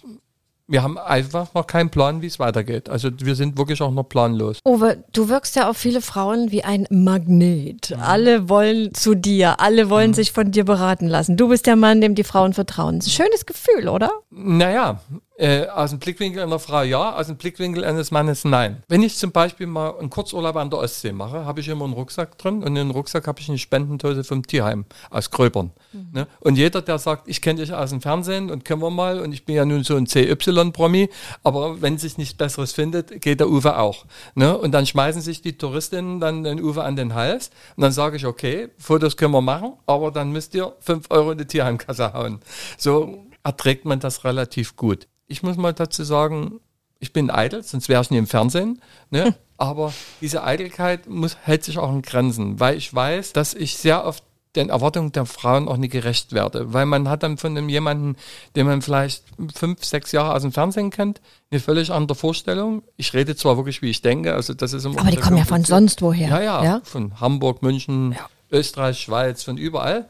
wir 0.69 0.83
haben 0.83 0.99
einfach 0.99 1.55
noch 1.55 1.67
keinen 1.67 1.91
Plan, 1.91 2.23
wie 2.23 2.27
es 2.27 2.39
weitergeht. 2.39 2.89
Also 2.89 3.11
wir 3.21 3.37
sind 3.37 3.57
wirklich 3.57 3.81
auch 3.83 3.93
noch 3.93 4.05
planlos. 4.05 4.59
Uwe, 4.65 5.05
du 5.13 5.29
wirkst 5.29 5.55
ja 5.57 5.71
auf 5.71 5.77
viele 5.77 6.01
Frauen 6.01 6.51
wie 6.51 6.65
ein 6.65 6.87
Magnet. 6.91 7.91
Mhm. 7.91 8.03
Alle 8.03 8.49
wollen 8.49 8.93
zu 8.93 9.15
dir, 9.15 9.61
alle 9.61 9.91
wollen 9.91 10.11
mhm. 10.11 10.15
sich 10.15 10.33
von 10.33 10.51
dir 10.51 10.65
beraten 10.65 11.07
lassen. 11.07 11.37
Du 11.37 11.49
bist 11.49 11.67
der 11.67 11.77
Mann, 11.77 12.01
dem 12.01 12.15
die 12.15 12.25
Frauen 12.25 12.53
vertrauen. 12.53 13.01
Schönes 13.01 13.47
Gefühl, 13.47 13.89
oder? 13.89 14.11
Naja, 14.31 15.01
äh, 15.39 15.67
aus 15.67 15.91
dem 15.91 15.99
Blickwinkel 15.99 16.43
einer 16.43 16.59
Frau 16.59 16.83
ja, 16.83 17.17
aus 17.17 17.27
dem 17.27 17.37
Blickwinkel 17.37 17.85
eines 17.85 18.11
Mannes 18.11 18.45
nein. 18.45 18.83
Wenn 18.89 19.03
ich 19.03 19.17
zum 19.17 19.33
Beispiel 19.33 19.67
mal 19.67 19.99
einen 19.99 20.11
Kurzurlaub 20.11 20.57
an 20.57 20.71
der 20.71 20.79
Ostsee 20.79 21.13
mache, 21.13 21.45
habe 21.45 21.61
ich 21.61 21.69
immer 21.69 21.85
einen 21.85 21.95
Rucksack 21.95 22.39
drin 22.39 22.63
und 22.63 22.69
in 22.69 22.75
den 22.75 22.91
Rucksack 22.91 23.27
habe 23.27 23.41
ich 23.41 23.49
eine 23.49 23.59
Spendentose 23.59 24.25
vom 24.25 24.47
Tierheim 24.47 24.87
aus 25.11 25.31
Gröbern. 25.31 25.73
Mhm. 25.93 26.09
Ne? 26.13 26.27
Und 26.41 26.57
jeder, 26.57 26.83
der 26.83 26.99
sagt, 26.99 27.29
ich 27.29 27.43
kenne 27.43 27.61
dich 27.61 27.73
aus 27.73 27.91
dem 27.91 28.01
Fernsehen 28.01 28.51
und 28.51 28.65
können 28.65 28.81
wir 28.81 28.91
mal 28.91 29.21
und 29.21 29.33
ich 29.33 29.45
bin 29.45 29.55
ja 29.55 29.65
nun 29.65 29.85
so 29.85 29.97
ein 29.97 30.07
CY-Promi, 30.07 31.11
aber 31.43 31.83
wenn 31.83 31.99
sich 31.99 32.17
nichts 32.19 32.35
Besseres 32.35 32.73
findet, 32.73 33.21
geht 33.21 33.41
der 33.41 33.49
Uwe 33.49 33.79
auch. 33.79 34.07
Ne? 34.35 34.57
Und 34.57 34.73
dann 34.73 34.87
schmeißen 34.87 35.21
sich 35.21 35.43
die 35.43 35.59
Touristinnen 35.59 36.21
dann 36.21 36.45
den 36.45 36.63
Uwe 36.63 36.83
an 36.83 36.97
den 36.97 37.15
Hals 37.15 37.51
und 37.77 37.83
dann 37.83 37.93
sage 37.93 38.17
ich, 38.17 38.27
okay, 38.27 38.69
Fotos 38.79 39.17
können 39.17 39.33
wir 39.33 39.43
machen, 39.43 39.75
aber 39.87 40.11
dann 40.11 40.33
müsst 40.33 40.55
ihr 40.55 40.73
fünf 40.81 41.07
Euro 41.11 41.33
in 41.33 41.39
die 41.39 41.47
Tierheimkasse 41.47 42.15
hauen. 42.15 42.41
So 42.79 43.27
erträgt 43.43 43.85
man 43.85 44.01
das 44.01 44.25
relativ 44.25 44.77
gut 44.77 45.07
ich 45.27 45.43
muss 45.43 45.57
mal 45.57 45.73
dazu 45.73 46.05
sagen, 46.05 46.61
ich 46.99 47.13
bin 47.13 47.31
eitel, 47.31 47.63
sonst 47.63 47.89
wäre 47.89 48.03
ich 48.03 48.11
nie 48.11 48.19
im 48.19 48.27
Fernsehen. 48.27 48.81
Ne? 49.11 49.35
Aber 49.59 49.93
diese 50.21 50.45
Eitelkeit 50.45 51.09
muss, 51.09 51.37
hält 51.43 51.65
sich 51.65 51.79
auch 51.79 51.91
in 51.91 52.03
Grenzen, 52.03 52.61
weil 52.61 52.77
ich 52.77 52.95
weiß, 52.95 53.33
dass 53.33 53.55
ich 53.55 53.77
sehr 53.77 54.05
oft 54.05 54.23
den 54.57 54.71
Erwartungen 54.71 55.13
der 55.13 55.27
Frauen 55.27 55.69
auch 55.69 55.77
nicht 55.77 55.93
gerecht 55.93 56.33
werde. 56.33 56.73
Weil 56.73 56.87
man 56.87 57.09
hat 57.09 57.23
dann 57.23 57.37
von 57.37 57.57
einem 57.57 57.69
jemanden, 57.69 58.17
den 58.57 58.67
man 58.67 58.83
vielleicht 58.83 59.25
fünf, 59.55 59.85
sechs 59.85 60.13
Jahre 60.13 60.35
aus 60.35 60.43
dem 60.43 60.53
Fernsehen 60.53 60.91
kennt, 60.91 61.21
eine 61.51 61.61
völlig 61.61 61.93
andere 61.93 62.17
Vorstellung. 62.17 62.83
Ich 62.97 63.13
rede 63.13 63.37
zwar 63.37 63.57
wirklich, 63.57 63.83
wie 63.83 63.91
ich 63.91 64.03
denke, 64.03 64.35
also 64.35 64.55
das 64.55 64.73
ist 64.73 64.85
immer. 64.85 64.99
Aber 65.01 65.11
die 65.11 65.19
kommen 65.19 65.37
ja 65.37 65.45
von 65.45 65.65
sonst 65.65 66.03
woher. 66.03 66.29
Ja, 66.29 66.41
ja, 66.41 66.65
ja, 66.65 66.81
von 66.85 67.21
Hamburg, 67.21 67.63
München, 67.63 68.13
ja. 68.13 68.29
Österreich, 68.51 68.99
Schweiz, 68.99 69.43
von 69.43 69.59
überall. 69.59 70.09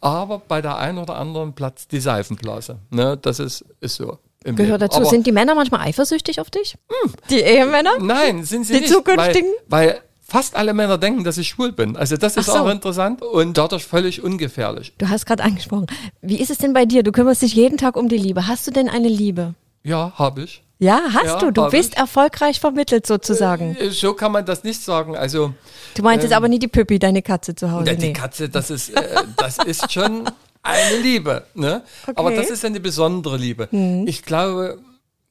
Aber 0.00 0.38
bei 0.38 0.60
der 0.62 0.78
einen 0.78 0.98
oder 0.98 1.16
anderen 1.16 1.52
platzt 1.52 1.92
die 1.92 2.00
Seifenblase. 2.00 2.78
Ne, 2.90 3.16
das 3.16 3.38
ist, 3.38 3.64
ist 3.80 3.96
so. 3.96 4.18
Gehört 4.44 4.82
dazu. 4.82 4.96
Aber 4.96 5.06
sind 5.06 5.26
die 5.26 5.32
Männer 5.32 5.54
manchmal 5.54 5.80
eifersüchtig 5.80 6.40
auf 6.40 6.50
dich? 6.50 6.76
Hm. 6.88 7.12
Die 7.30 7.40
Ehemänner? 7.40 7.92
Nein, 8.00 8.44
sind 8.44 8.66
sie 8.66 8.74
die 8.74 8.80
nicht. 8.80 8.90
Die 8.90 8.94
zukünftigen? 8.94 9.50
Weil, 9.68 9.88
weil 9.88 10.00
fast 10.32 10.56
alle 10.56 10.72
Männer 10.72 10.98
denken, 10.98 11.24
dass 11.24 11.36
ich 11.38 11.48
schwul 11.48 11.72
bin. 11.72 11.96
Also 11.96 12.16
das 12.16 12.36
ist 12.36 12.46
so. 12.46 12.52
auch 12.52 12.68
interessant 12.68 13.22
und 13.22 13.58
dadurch 13.58 13.84
völlig 13.84 14.22
ungefährlich. 14.22 14.94
Du 14.98 15.08
hast 15.08 15.26
gerade 15.26 15.42
angesprochen. 15.42 15.86
Wie 16.22 16.40
ist 16.40 16.50
es 16.50 16.58
denn 16.58 16.72
bei 16.72 16.86
dir? 16.86 17.02
Du 17.02 17.12
kümmerst 17.12 17.42
dich 17.42 17.54
jeden 17.54 17.76
Tag 17.76 17.96
um 17.96 18.08
die 18.08 18.16
Liebe. 18.16 18.46
Hast 18.46 18.66
du 18.66 18.70
denn 18.70 18.88
eine 18.88 19.08
Liebe? 19.08 19.54
Ja, 19.84 20.12
habe 20.16 20.42
ich. 20.42 20.62
Ja, 20.78 21.00
hast 21.12 21.26
ja, 21.26 21.38
du. 21.38 21.52
Du 21.52 21.68
bist 21.68 21.92
ich. 21.92 21.98
erfolgreich 21.98 22.58
vermittelt 22.58 23.06
sozusagen. 23.06 23.76
Äh, 23.76 23.90
so 23.90 24.14
kann 24.14 24.32
man 24.32 24.44
das 24.44 24.64
nicht 24.64 24.82
sagen. 24.82 25.16
Also 25.16 25.54
Du 25.94 26.02
meinst 26.02 26.24
ähm, 26.24 26.30
jetzt 26.30 26.36
aber 26.36 26.48
nie 26.48 26.58
die 26.58 26.68
Püppi, 26.68 26.98
deine 26.98 27.22
Katze 27.22 27.54
zu 27.54 27.70
Hause. 27.70 27.90
Ja, 27.90 27.94
die 27.94 28.08
nee. 28.08 28.12
Katze, 28.12 28.48
das 28.48 28.70
ist, 28.70 28.88
äh, 28.88 29.22
das 29.36 29.58
ist 29.58 29.92
schon 29.92 30.24
eine 30.62 30.96
Liebe. 30.98 31.46
Ne? 31.54 31.82
Okay. 32.02 32.12
Aber 32.16 32.30
das 32.34 32.50
ist 32.50 32.64
eine 32.64 32.80
besondere 32.80 33.36
Liebe. 33.36 33.68
Hm. 33.70 34.06
Ich 34.06 34.22
glaube, 34.22 34.78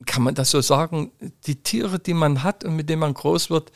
kann 0.05 0.23
man 0.23 0.35
das 0.35 0.51
so 0.51 0.61
sagen, 0.61 1.11
die 1.45 1.61
Tiere, 1.61 1.99
die 1.99 2.13
man 2.13 2.43
hat 2.43 2.63
und 2.63 2.75
mit 2.75 2.89
denen 2.89 3.01
man 3.01 3.13
groß 3.13 3.49
wird, 3.49 3.71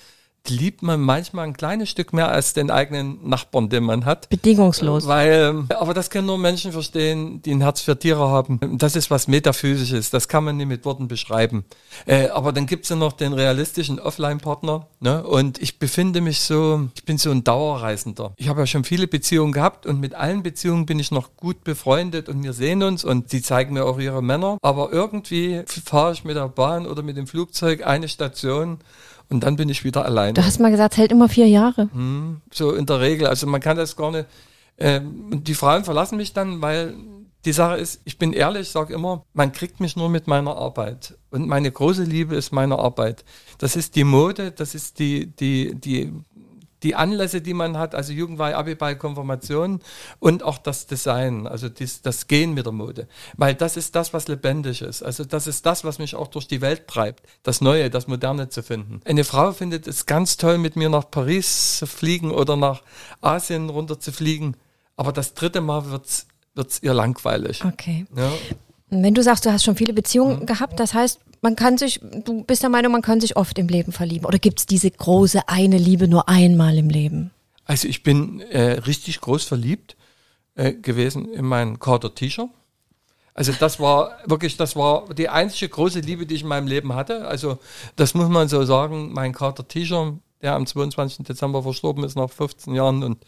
liebt 0.49 0.81
man 0.81 1.01
manchmal 1.01 1.45
ein 1.45 1.53
kleines 1.53 1.89
Stück 1.89 2.13
mehr 2.13 2.29
als 2.29 2.53
den 2.53 2.71
eigenen 2.71 3.27
Nachbarn, 3.27 3.69
den 3.69 3.84
man 3.84 4.05
hat. 4.05 4.29
Bedingungslos. 4.29 5.08
Weil, 5.08 5.63
aber 5.69 5.93
das 5.93 6.10
können 6.10 6.27
nur 6.27 6.38
Menschen 6.38 6.71
verstehen, 6.71 7.41
die 7.41 7.51
ein 7.51 7.62
Herz 7.62 7.81
für 7.81 7.97
Tiere 7.97 8.29
haben. 8.29 8.60
Das 8.77 8.95
ist 8.95 9.12
was 9.12 9.27
Metaphysisches, 9.27 10.10
das 10.10 10.27
kann 10.27 10.43
man 10.43 10.58
nicht 10.58 10.67
mit 10.67 10.86
Worten 10.86 11.08
beschreiben. 11.08 11.65
Äh, 12.05 12.29
aber 12.29 12.51
dann 12.51 12.65
gibt's 12.65 12.89
ja 12.89 12.95
noch 12.95 13.13
den 13.13 13.34
realistischen 13.34 13.99
Offline-Partner. 13.99 14.88
Ne? 14.99 15.23
Und 15.23 15.62
ich 15.62 15.79
befinde 15.79 16.21
mich 16.21 16.41
so, 16.41 16.89
ich 16.95 17.05
bin 17.05 17.17
so 17.17 17.31
ein 17.31 17.43
Dauerreisender. 17.43 18.34
Ich 18.38 18.47
habe 18.49 18.62
ja 18.62 18.67
schon 18.67 18.84
viele 18.84 19.08
Beziehungen 19.08 19.51
gehabt 19.51 19.86
und 19.86 19.99
mit 19.99 20.13
allen 20.13 20.43
Beziehungen 20.43 20.86
bin 20.86 20.99
ich 20.99 21.12
noch 21.12 21.36
gut 21.38 21.63
befreundet 21.63 22.29
und 22.29 22.43
wir 22.43 22.53
sehen 22.53 22.84
uns 22.84 23.03
und 23.03 23.29
sie 23.29 23.41
zeigen 23.41 23.73
mir 23.73 23.86
auch 23.86 23.99
ihre 23.99 24.21
Männer. 24.21 24.58
Aber 24.62 24.91
irgendwie 24.91 25.63
fahre 25.67 26.13
ich 26.13 26.23
mit 26.23 26.36
der 26.36 26.49
Bahn 26.49 26.86
oder 26.88 27.03
mit 27.03 27.17
dem 27.17 27.27
Flugzeug 27.27 27.86
eine 27.86 28.08
Station 28.08 28.79
und 29.29 29.43
dann 29.43 29.55
bin 29.55 29.69
ich 29.69 29.83
wieder 29.83 30.05
alleine. 30.05 30.33
Du 30.33 30.43
hast 30.43 30.59
mal 30.59 30.71
gesagt, 30.71 30.93
es 30.93 30.97
hält 30.97 31.11
immer 31.11 31.29
vier 31.29 31.47
Jahre. 31.47 31.89
Hm, 31.91 32.41
so 32.51 32.73
in 32.73 32.85
der 32.85 32.99
Regel. 32.99 33.27
Also 33.27 33.47
man 33.47 33.61
kann 33.61 33.77
das 33.77 33.95
gar 33.95 34.11
nicht. 34.11 34.27
Ähm, 34.77 35.43
die 35.43 35.53
Frauen 35.53 35.83
verlassen 35.83 36.17
mich 36.17 36.33
dann, 36.33 36.61
weil 36.61 36.95
die 37.45 37.53
Sache 37.53 37.77
ist, 37.77 38.01
ich 38.05 38.17
bin 38.17 38.33
ehrlich, 38.33 38.69
sage 38.69 38.93
immer, 38.93 39.23
man 39.33 39.51
kriegt 39.51 39.79
mich 39.79 39.95
nur 39.95 40.09
mit 40.09 40.27
meiner 40.27 40.57
Arbeit. 40.57 41.15
Und 41.29 41.47
meine 41.47 41.71
große 41.71 42.03
Liebe 42.03 42.35
ist 42.35 42.51
meine 42.51 42.79
Arbeit. 42.79 43.23
Das 43.59 43.75
ist 43.75 43.95
die 43.95 44.03
Mode, 44.03 44.51
das 44.51 44.73
ist 44.73 44.99
die, 44.99 45.27
die, 45.27 45.75
die 45.75 46.11
die 46.83 46.95
Anlässe, 46.95 47.41
die 47.41 47.53
man 47.53 47.77
hat, 47.77 47.95
also 47.95 48.13
Jugendweihe, 48.13 48.55
Abiball, 48.55 48.97
Konfirmation 48.97 49.79
und 50.19 50.43
auch 50.43 50.57
das 50.57 50.88
Design, 50.88 51.47
also 51.47 51.69
dies, 51.69 52.01
das 52.01 52.27
Gehen 52.27 52.53
mit 52.53 52.65
der 52.65 52.73
Mode. 52.73 53.07
Weil 53.38 53.55
das 53.55 53.77
ist 53.77 53.95
das, 53.95 54.13
was 54.13 54.27
lebendig 54.27 54.81
ist. 54.81 55.01
Also 55.01 55.23
das 55.23 55.47
ist 55.47 55.65
das, 55.65 55.83
was 55.83 55.99
mich 55.99 56.15
auch 56.15 56.27
durch 56.27 56.47
die 56.47 56.61
Welt 56.61 56.88
treibt, 56.88 57.23
das 57.43 57.61
Neue, 57.61 57.89
das 57.89 58.07
Moderne 58.07 58.49
zu 58.49 58.61
finden. 58.61 59.01
Eine 59.05 59.23
Frau 59.23 59.51
findet 59.51 59.88
es 59.88 60.05
ganz 60.05 60.38
toll, 60.38 60.57
mit 60.57 60.75
mir 60.75 60.89
nach 60.89 61.09
Paris 61.09 61.77
zu 61.79 61.88
fliegen 61.88 62.31
oder 62.31 62.55
nach 62.55 62.83
Asien 63.21 63.69
runter 63.69 63.99
zu 63.99 64.11
fliegen. 64.11 64.55
Aber 64.97 65.11
das 65.11 65.33
dritte 65.33 65.61
Mal 65.61 65.89
wird's 65.89 66.27
wird's 66.55 66.79
ihr 66.81 66.93
langweilig. 66.93 67.63
Okay. 67.63 68.05
Ja. 68.15 68.31
Wenn 68.89 69.13
du 69.13 69.23
sagst, 69.23 69.45
du 69.45 69.51
hast 69.51 69.63
schon 69.63 69.75
viele 69.75 69.93
Beziehungen 69.93 70.41
mhm. 70.41 70.45
gehabt, 70.45 70.79
das 70.79 70.93
heißt, 70.93 71.19
man 71.45 71.55
kann 71.55 71.77
sich, 71.77 71.99
du 72.01 72.43
bist 72.43 72.63
der 72.63 72.71
Meinung, 72.71 72.91
man 72.91 73.03
kann 73.03 73.21
sich 73.21 73.38
oft 73.38 73.60
im 73.60 73.67
Leben 73.67 73.91
verlieben. 73.91 74.25
Oder 74.25 74.39
gibt 74.39 74.58
es 74.62 74.65
diese 74.65 74.89
große 74.89 75.47
eine 75.47 75.77
Liebe 75.77 76.08
nur 76.08 76.27
einmal 76.27 76.75
im 76.75 76.89
Leben? 76.89 77.29
Also 77.65 77.88
ich 77.88 78.01
bin 78.01 78.41
äh, 78.41 78.79
richtig 78.88 79.21
groß 79.21 79.43
verliebt 79.43 79.95
äh, 80.55 80.73
gewesen 80.73 81.31
in 81.31 81.45
meinen 81.45 81.77
Carter 81.77 82.15
T-Shirt. 82.15 82.49
Also 83.36 83.51
das 83.60 83.79
war 83.79 84.17
wirklich, 84.25 84.58
das 84.58 84.75
war 84.75 85.13
die 85.13 85.29
einzige 85.29 85.69
große 85.69 85.99
Liebe, 85.99 86.25
die 86.25 86.34
ich 86.34 86.41
in 86.41 86.47
meinem 86.47 86.65
Leben 86.65 86.95
hatte. 86.95 87.27
Also 87.27 87.60
das 87.95 88.15
muss 88.15 88.29
man 88.29 88.47
so 88.47 88.65
sagen. 88.65 89.13
Mein 89.13 89.31
Carter 89.31 89.67
T-Shirt, 89.67 90.15
der 90.41 90.55
am 90.55 90.65
22. 90.65 91.27
Dezember 91.27 91.62
verstorben 91.62 92.03
ist 92.05 92.15
nach 92.15 92.31
15 92.31 92.73
Jahren 92.73 93.03
und 93.03 93.23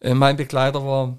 äh, 0.00 0.14
mein 0.14 0.36
Begleiter 0.36 0.84
war 0.84 1.16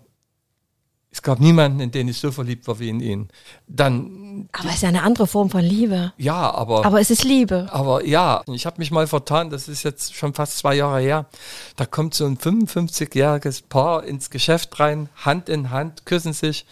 es 1.14 1.22
gab 1.22 1.40
niemanden, 1.40 1.80
in 1.80 1.92
den 1.92 2.08
ich 2.08 2.18
so 2.18 2.32
verliebt 2.32 2.68
war 2.68 2.80
wie 2.80 2.90
in 2.90 3.00
ihn. 3.00 3.30
Dann. 3.68 4.50
Aber 4.52 4.70
es 4.70 4.76
ist 4.76 4.82
ja 4.82 4.90
eine 4.90 5.04
andere 5.04 5.28
Form 5.28 5.52
von 5.52 5.62
Liebe. 5.62 6.12
Ja, 6.18 6.50
aber. 6.52 6.84
Aber 6.88 7.00
es 7.00 7.12
ist 7.12 7.24
Liebe. 7.24 7.70
Aber 7.72 8.04
ja, 8.04 8.42
ich 8.48 8.66
habe 8.66 8.80
mich 8.80 8.90
mal 8.90 9.06
vertan, 9.06 9.52
das 9.52 9.68
ist 9.68 9.84
jetzt 9.84 10.16
schon 10.16 10.34
fast 10.34 10.58
zwei 10.58 10.74
Jahre 10.74 11.00
her. 11.02 11.28
Da 11.76 11.86
kommt 11.86 12.16
so 12.16 12.26
ein 12.26 12.40
55-jähriges 12.40 13.62
Paar 13.70 14.04
ins 14.04 14.32
Geschäft 14.32 14.80
rein, 14.80 15.08
Hand 15.16 15.50
in 15.50 15.70
Hand, 15.70 16.08
küssen 16.08 16.34
sich 16.34 16.66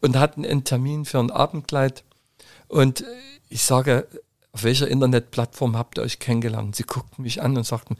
und 0.00 0.16
hatten 0.16 0.46
einen 0.46 0.64
Termin 0.64 1.04
für 1.04 1.18
ein 1.18 1.30
Abendkleid. 1.30 2.04
Und 2.68 3.04
ich 3.50 3.64
sage, 3.64 4.08
auf 4.52 4.64
welcher 4.64 4.88
Internetplattform 4.88 5.76
habt 5.76 5.98
ihr 5.98 6.04
euch 6.04 6.20
kennengelernt? 6.20 6.74
Sie 6.74 6.84
guckten 6.84 7.22
mich 7.22 7.42
an 7.42 7.54
und 7.54 7.66
sagten, 7.66 7.98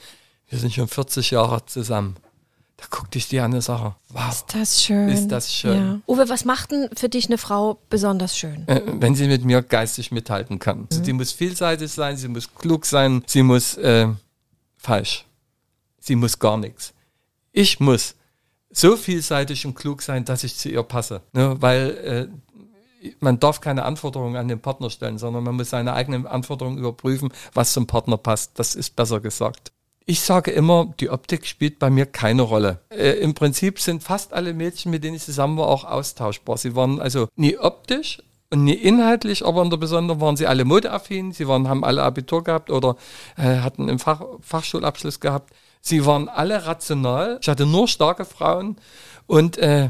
wir 0.49 0.59
sind 0.59 0.73
schon 0.73 0.88
40 0.88 1.33
Jahre 1.33 1.66
zusammen. 1.66 2.16
Da 2.76 2.87
guckte 2.90 3.18
ich 3.18 3.28
die 3.28 3.40
an 3.40 3.52
und 3.54 3.60
sage, 3.60 3.94
wow. 4.08 4.30
Ist 4.30 4.46
das 4.52 4.82
schön. 4.82 5.08
Ist 5.08 5.28
das 5.28 5.52
schön. 5.52 5.76
Ja. 5.76 6.00
Uwe, 6.06 6.28
was 6.28 6.44
macht 6.44 6.72
denn 6.72 6.88
für 6.94 7.08
dich 7.08 7.26
eine 7.26 7.38
Frau 7.38 7.78
besonders 7.88 8.37
schön? 8.37 8.66
Äh, 8.66 8.82
wenn 8.84 9.14
sie 9.14 9.28
mit 9.28 9.44
mir 9.44 9.62
geistig 9.62 10.10
mithalten 10.10 10.58
kann. 10.58 10.80
Mhm. 10.80 10.87
Also 10.90 11.02
die 11.02 11.12
muss 11.12 11.32
vielseitig 11.32 11.92
sein, 11.92 12.16
sie 12.16 12.28
muss 12.28 12.52
klug 12.52 12.84
sein, 12.84 13.22
sie 13.26 13.42
muss 13.42 13.76
äh, 13.76 14.08
falsch. 14.76 15.24
Sie 16.00 16.16
muss 16.16 16.38
gar 16.38 16.58
nichts. 16.58 16.92
Ich 17.52 17.80
muss 17.80 18.16
so 18.70 18.96
vielseitig 18.96 19.64
und 19.64 19.74
klug 19.74 20.02
sein, 20.02 20.24
dass 20.24 20.44
ich 20.44 20.56
zu 20.56 20.68
ihr 20.68 20.82
passe. 20.82 21.22
Ne? 21.32 21.56
Weil 21.60 22.30
äh, 23.02 23.12
man 23.20 23.38
darf 23.38 23.60
keine 23.60 23.84
Anforderungen 23.84 24.37
an 24.37 24.48
den 24.48 24.60
Partner 24.60 24.90
stellen, 24.90 25.18
sondern 25.18 25.44
man 25.44 25.54
muss 25.54 25.70
seine 25.70 25.94
eigenen 25.94 26.26
Anforderungen 26.26 26.78
überprüfen, 26.78 27.32
was 27.52 27.72
zum 27.72 27.87
Partner 27.87 28.16
passt. 28.16 28.58
Das 28.58 28.74
ist 28.74 28.96
besser 28.96 29.20
gesagt. 29.20 29.72
Ich 30.07 30.21
sage 30.21 30.51
immer, 30.51 30.93
die 31.01 31.09
Optik 31.09 31.47
spielt 31.47 31.79
bei 31.79 31.88
mir 31.88 32.05
keine 32.05 32.43
Rolle. 32.43 32.81
Äh, 32.90 33.12
Im 33.21 33.33
Prinzip 33.35 33.81
sind 33.81 34.03
fast 34.03 34.35
alle 34.35 34.53
Mädchen, 34.53 34.90
mit 34.90 35.03
denen 35.03 35.17
ich 35.17 35.23
zusammen 35.23 35.57
war, 35.57 35.69
auch 35.69 35.85
austauschbar. 35.85 36.59
Sie 36.59 36.77
waren 36.77 37.01
also 37.01 37.29
nie 37.37 37.57
optisch 37.57 38.23
und 38.51 38.64
nie 38.64 38.75
inhaltlich, 38.75 39.47
aber 39.47 39.62
in 39.62 39.71
der 39.71 39.79
Besonderheit 39.79 40.21
waren 40.21 40.37
sie 40.37 40.47
alle 40.47 40.67
modeaffin. 40.67 41.33
Sie 41.33 41.49
waren, 41.49 41.69
haben 41.69 41.85
alle 41.85 42.03
Abitur 42.03 42.45
gehabt 42.45 42.71
oder 42.71 42.97
äh, 43.38 43.61
hatten 43.61 43.88
einen 43.88 43.99
Fach, 43.99 44.23
Fachschulabschluss 44.43 45.21
gehabt. 45.21 45.55
Sie 45.81 46.05
waren 46.05 46.29
alle 46.29 46.67
rational. 46.67 47.38
Ich 47.40 47.49
hatte 47.49 47.64
nur 47.64 47.88
starke 47.88 48.27
Frauen 48.27 48.77
und 49.27 49.57
äh, 49.57 49.88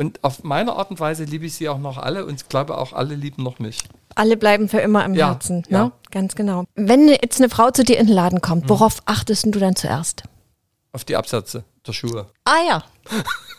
und 0.00 0.22
auf 0.22 0.44
meine 0.44 0.74
Art 0.74 0.90
und 0.90 1.00
Weise 1.00 1.24
liebe 1.24 1.46
ich 1.46 1.54
sie 1.54 1.68
auch 1.68 1.78
noch 1.78 1.98
alle 1.98 2.24
und 2.24 2.40
ich 2.40 2.48
glaube 2.48 2.78
auch 2.78 2.92
alle 2.92 3.16
lieben 3.16 3.42
noch 3.42 3.58
mich. 3.58 3.80
Alle 4.18 4.36
bleiben 4.36 4.68
für 4.68 4.80
immer 4.80 5.04
im 5.04 5.14
ja, 5.14 5.28
Herzen, 5.28 5.62
ne? 5.68 5.78
Ja. 5.78 5.92
Ganz 6.10 6.34
genau. 6.34 6.64
Wenn 6.74 7.06
jetzt 7.06 7.38
eine 7.38 7.48
Frau 7.48 7.70
zu 7.70 7.84
dir 7.84 7.98
in 7.98 8.08
den 8.08 8.16
Laden 8.16 8.40
kommt, 8.40 8.64
mhm. 8.64 8.70
worauf 8.70 9.00
achtest 9.04 9.46
du 9.46 9.60
dann 9.60 9.76
zuerst? 9.76 10.24
Auf 10.90 11.04
die 11.04 11.14
Absätze 11.14 11.62
der 11.86 11.92
Schuhe. 11.92 12.26
Ah 12.44 12.56
ja. 12.66 12.82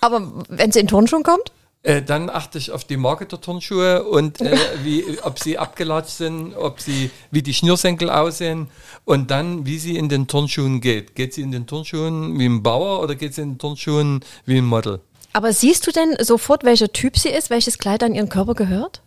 Aber 0.02 0.44
wenn 0.50 0.74
sie 0.74 0.82
in 0.82 0.88
Turnschuhen 0.88 1.24
kommt? 1.24 1.54
Äh, 1.82 2.02
dann 2.02 2.30
achte 2.30 2.58
ich 2.58 2.72
auf 2.72 2.84
die 2.84 2.98
Marke 2.98 3.26
der 3.26 3.40
Turnschuhe 3.40 4.04
und 4.04 4.42
äh, 4.42 4.58
wie, 4.84 5.18
ob 5.22 5.40
sie 5.40 5.58
abgelatscht 5.58 6.18
sind, 6.18 6.54
ob 6.58 6.82
sie, 6.82 7.10
wie 7.32 7.42
die 7.42 7.54
Schnürsenkel 7.54 8.10
aussehen 8.10 8.70
und 9.06 9.32
dann, 9.32 9.66
wie 9.66 9.80
sie 9.80 9.96
in 9.96 10.10
den 10.10 10.28
Turnschuhen 10.28 10.82
geht. 10.82 11.16
Geht 11.16 11.34
sie 11.34 11.42
in 11.42 11.54
den 11.54 11.68
Turnschuhen 11.68 12.38
wie 12.38 12.48
ein 12.48 12.64
Bauer 12.64 13.02
oder 13.02 13.16
geht 13.16 13.34
sie 13.34 13.44
in 13.44 13.52
den 13.52 13.60
Turnschuhen 13.60 14.26
wie 14.44 14.58
ein 14.58 14.66
Model? 14.66 15.00
Aber 15.32 15.54
siehst 15.54 15.88
du 15.88 15.92
denn 15.92 16.18
sofort, 16.20 16.66
welcher 16.66 16.92
Typ 16.92 17.18
sie 17.18 17.30
ist, 17.30 17.50
welches 17.50 17.78
Kleid 17.78 18.04
an 18.04 18.14
ihren 18.14 18.28
Körper 18.28 18.56
gehört? 18.56 19.02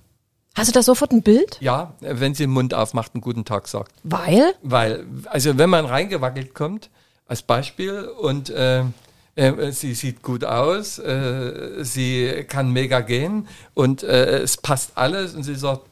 Hast 0.54 0.68
du 0.68 0.72
da 0.72 0.82
sofort 0.82 1.12
ein 1.12 1.22
Bild? 1.22 1.56
Ja, 1.60 1.94
wenn 2.00 2.34
sie 2.34 2.44
den 2.44 2.50
Mund 2.50 2.74
aufmacht, 2.74 3.14
einen 3.14 3.22
guten 3.22 3.44
Tag 3.44 3.68
sagt. 3.68 3.92
Weil? 4.02 4.54
Weil, 4.62 5.06
also 5.26 5.56
wenn 5.56 5.70
man 5.70 5.86
reingewackelt 5.86 6.54
kommt, 6.54 6.90
als 7.26 7.42
Beispiel, 7.42 8.02
und 8.20 8.50
äh, 8.50 8.84
äh, 9.34 9.72
sie 9.72 9.94
sieht 9.94 10.22
gut 10.22 10.44
aus, 10.44 10.98
äh, 10.98 11.82
sie 11.82 12.44
kann 12.48 12.70
mega 12.70 13.00
gehen 13.00 13.48
und 13.74 14.02
äh, 14.02 14.40
es 14.40 14.58
passt 14.58 14.92
alles 14.96 15.34
und 15.34 15.44
sie 15.44 15.54
sagt, 15.54 15.82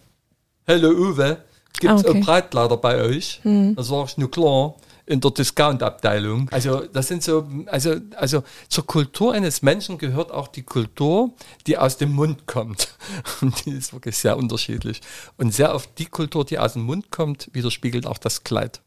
Hallo 0.68 0.90
Uwe, 0.90 1.38
gibt 1.79 1.94
es 1.94 2.05
okay. 2.05 2.20
Breitkleider 2.20 2.77
bei 2.77 3.01
euch? 3.01 3.40
Mhm. 3.44 3.77
Dann 3.77 3.85
sag 3.85 4.09
ich, 4.09 4.18
nur 4.18 4.31
klar 4.31 4.75
in 5.11 5.20
der 5.20 5.33
Discount-Abteilung. 5.33 6.49
Also 6.51 6.85
das 6.92 7.09
sind 7.09 7.25
so, 7.25 7.49
also, 7.66 7.96
also 8.16 8.44
zur 8.68 8.87
Kultur 8.87 9.35
eines 9.35 9.61
Menschen 9.61 9.99
gehört 9.99 10.31
auch 10.31 10.46
die 10.46 10.62
Kultur, 10.62 11.33
die 11.66 11.77
aus 11.77 11.96
dem 11.96 12.12
Mund 12.12 12.46
kommt. 12.46 12.96
Und 13.40 13.66
die 13.66 13.73
ist 13.73 13.92
wirklich 13.92 14.16
sehr 14.16 14.37
unterschiedlich. 14.37 15.01
Und 15.37 15.53
sehr 15.53 15.75
oft 15.75 15.90
die 15.99 16.07
Kultur, 16.07 16.44
die 16.44 16.61
aus 16.61 16.75
dem 16.75 16.83
Mund 16.83 17.11
kommt, 17.11 17.51
widerspiegelt 17.53 18.07
auch 18.07 18.18
das 18.18 18.44
Kleid. 18.44 18.83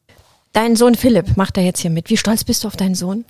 Dein 0.53 0.77
Sohn 0.77 0.95
Philipp 0.95 1.35
macht 1.35 1.57
da 1.57 1.61
jetzt 1.61 1.81
hier 1.81 1.91
mit. 1.91 2.09
Wie 2.09 2.17
stolz 2.17 2.45
bist 2.45 2.63
du 2.63 2.69
auf 2.69 2.77
deinen 2.77 2.95
Sohn? 2.95 3.25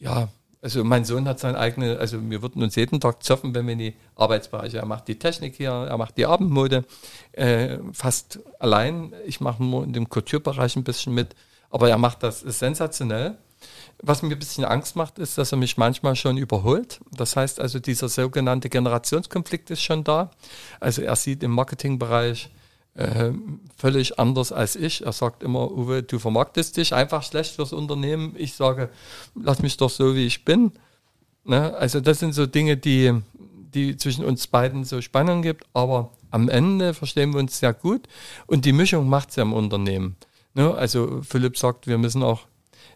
Ja, 0.00 0.28
also 0.60 0.82
mein 0.82 1.04
Sohn 1.04 1.28
hat 1.28 1.38
seine 1.38 1.58
eigene, 1.58 1.98
also 1.98 2.18
wir 2.28 2.42
würden 2.42 2.62
uns 2.62 2.74
jeden 2.74 2.98
Tag 2.98 3.22
zoffen, 3.22 3.54
wenn 3.54 3.66
wir 3.66 3.74
in 3.74 3.78
die 3.78 3.94
Arbeitsbereiche. 4.16 4.78
Er 4.78 4.86
macht 4.86 5.06
die 5.06 5.18
Technik 5.18 5.54
hier, 5.54 5.70
er 5.70 5.96
macht 5.96 6.16
die 6.16 6.26
Abendmode 6.26 6.84
äh, 7.32 7.78
fast 7.92 8.40
allein. 8.58 9.12
Ich 9.26 9.40
mache 9.40 9.62
nur 9.62 9.84
in 9.84 9.92
dem 9.92 10.08
Couture-Bereich 10.08 10.74
ein 10.74 10.82
bisschen 10.82 11.14
mit. 11.14 11.36
Aber 11.72 11.88
er 11.88 11.98
macht 11.98 12.22
das 12.22 12.40
sensationell. 12.40 13.36
Was 14.02 14.22
mir 14.22 14.32
ein 14.32 14.38
bisschen 14.38 14.64
Angst 14.64 14.94
macht, 14.94 15.18
ist, 15.18 15.38
dass 15.38 15.52
er 15.52 15.58
mich 15.58 15.76
manchmal 15.76 16.16
schon 16.16 16.36
überholt. 16.36 17.00
Das 17.12 17.34
heißt 17.34 17.60
also, 17.60 17.78
dieser 17.78 18.08
sogenannte 18.08 18.68
Generationskonflikt 18.68 19.70
ist 19.70 19.82
schon 19.82 20.04
da. 20.04 20.30
Also 20.80 21.02
er 21.02 21.16
sieht 21.16 21.42
im 21.42 21.52
Marketingbereich 21.52 22.50
äh, 22.94 23.30
völlig 23.76 24.18
anders 24.18 24.52
als 24.52 24.76
ich. 24.76 25.06
Er 25.06 25.12
sagt 25.12 25.42
immer, 25.42 25.70
Uwe, 25.70 26.02
du 26.02 26.18
vermarktest 26.18 26.76
dich 26.76 26.92
einfach 26.94 27.22
schlecht 27.22 27.54
fürs 27.54 27.72
Unternehmen. 27.72 28.34
Ich 28.36 28.54
sage, 28.54 28.90
lass 29.34 29.62
mich 29.62 29.76
doch 29.78 29.90
so, 29.90 30.14
wie 30.14 30.26
ich 30.26 30.44
bin. 30.44 30.72
Ne? 31.44 31.74
Also 31.74 32.00
das 32.00 32.18
sind 32.18 32.34
so 32.34 32.44
Dinge, 32.44 32.76
die, 32.76 33.14
die 33.72 33.96
zwischen 33.96 34.24
uns 34.24 34.46
beiden 34.46 34.84
so 34.84 35.00
Spannung 35.00 35.40
gibt. 35.40 35.64
Aber 35.72 36.10
am 36.30 36.50
Ende 36.50 36.92
verstehen 36.92 37.32
wir 37.32 37.40
uns 37.40 37.58
sehr 37.58 37.72
gut. 37.72 38.08
Und 38.46 38.66
die 38.66 38.72
Mischung 38.72 39.08
macht 39.08 39.30
es 39.30 39.36
ja 39.36 39.42
im 39.42 39.54
Unternehmen. 39.54 40.16
Ne? 40.54 40.74
Also 40.74 41.22
Philipp 41.22 41.56
sagt, 41.58 41.86
wir 41.86 41.98
müssen 41.98 42.22
auch 42.22 42.46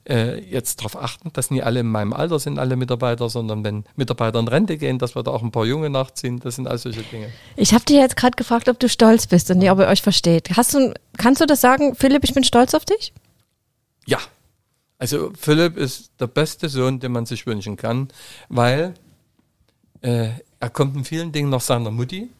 äh, 0.09 0.39
jetzt 0.41 0.81
darauf 0.81 0.97
achten, 0.97 1.33
dass 1.33 1.51
nie 1.51 1.63
alle 1.63 1.81
in 1.81 1.89
meinem 1.89 2.13
Alter 2.13 2.39
sind, 2.39 2.59
alle 2.59 2.77
Mitarbeiter, 2.77 3.29
sondern 3.29 3.65
wenn 3.65 3.85
Mitarbeiter 3.97 4.39
in 4.39 4.49
Rente 4.49 4.79
gehen, 4.79 4.99
dass 4.99 5.17
wir 5.17 5.23
da 5.23 5.33
auch 5.33 5.43
ein 5.43 5.51
paar 5.51 5.67
Junge 5.67 5.91
nachziehen. 5.91 6.39
Das 6.39 6.57
sind 6.57 6.69
all 6.69 6.79
solche 6.79 7.03
Dinge. 7.03 7.33
Ich 7.57 7.75
habe 7.75 7.85
dir 7.85 8.01
jetzt 8.01 8.17
gerade 8.17 8.37
gefragt, 8.37 8.69
ob 8.69 8.79
du 8.79 8.89
stolz 8.89 9.27
bist 9.27 9.51
und 9.51 9.69
ob 9.69 9.79
ihr 9.81 9.89
euch 9.89 10.03
versteht. 10.03 10.57
Hast 10.57 10.75
du, 10.75 10.95
kannst 11.17 11.41
du 11.41 11.47
das 11.47 11.61
sagen, 11.61 11.95
Philipp, 11.95 12.25
ich 12.25 12.35
bin 12.35 12.45
stolz 12.45 12.75
auf 12.75 12.85
dich? 12.85 13.13
Ja, 14.07 14.19
Also 14.99 15.33
Philipp 15.39 15.77
ist 15.77 16.13
der 16.21 16.29
beste 16.29 16.69
Sohn, 16.69 17.01
den 17.01 17.13
man 17.13 17.27
sich 17.27 17.47
wünschen 17.47 17.77
kann, 17.77 18.09
weil 18.49 18.95
äh, 20.03 20.31
er 20.61 20.71
kommt 20.71 20.97
in 20.97 21.05
vielen 21.05 21.33
Dingen 21.33 21.51
nach 21.51 21.61
seiner 21.61 21.91
Mutti 21.91 22.31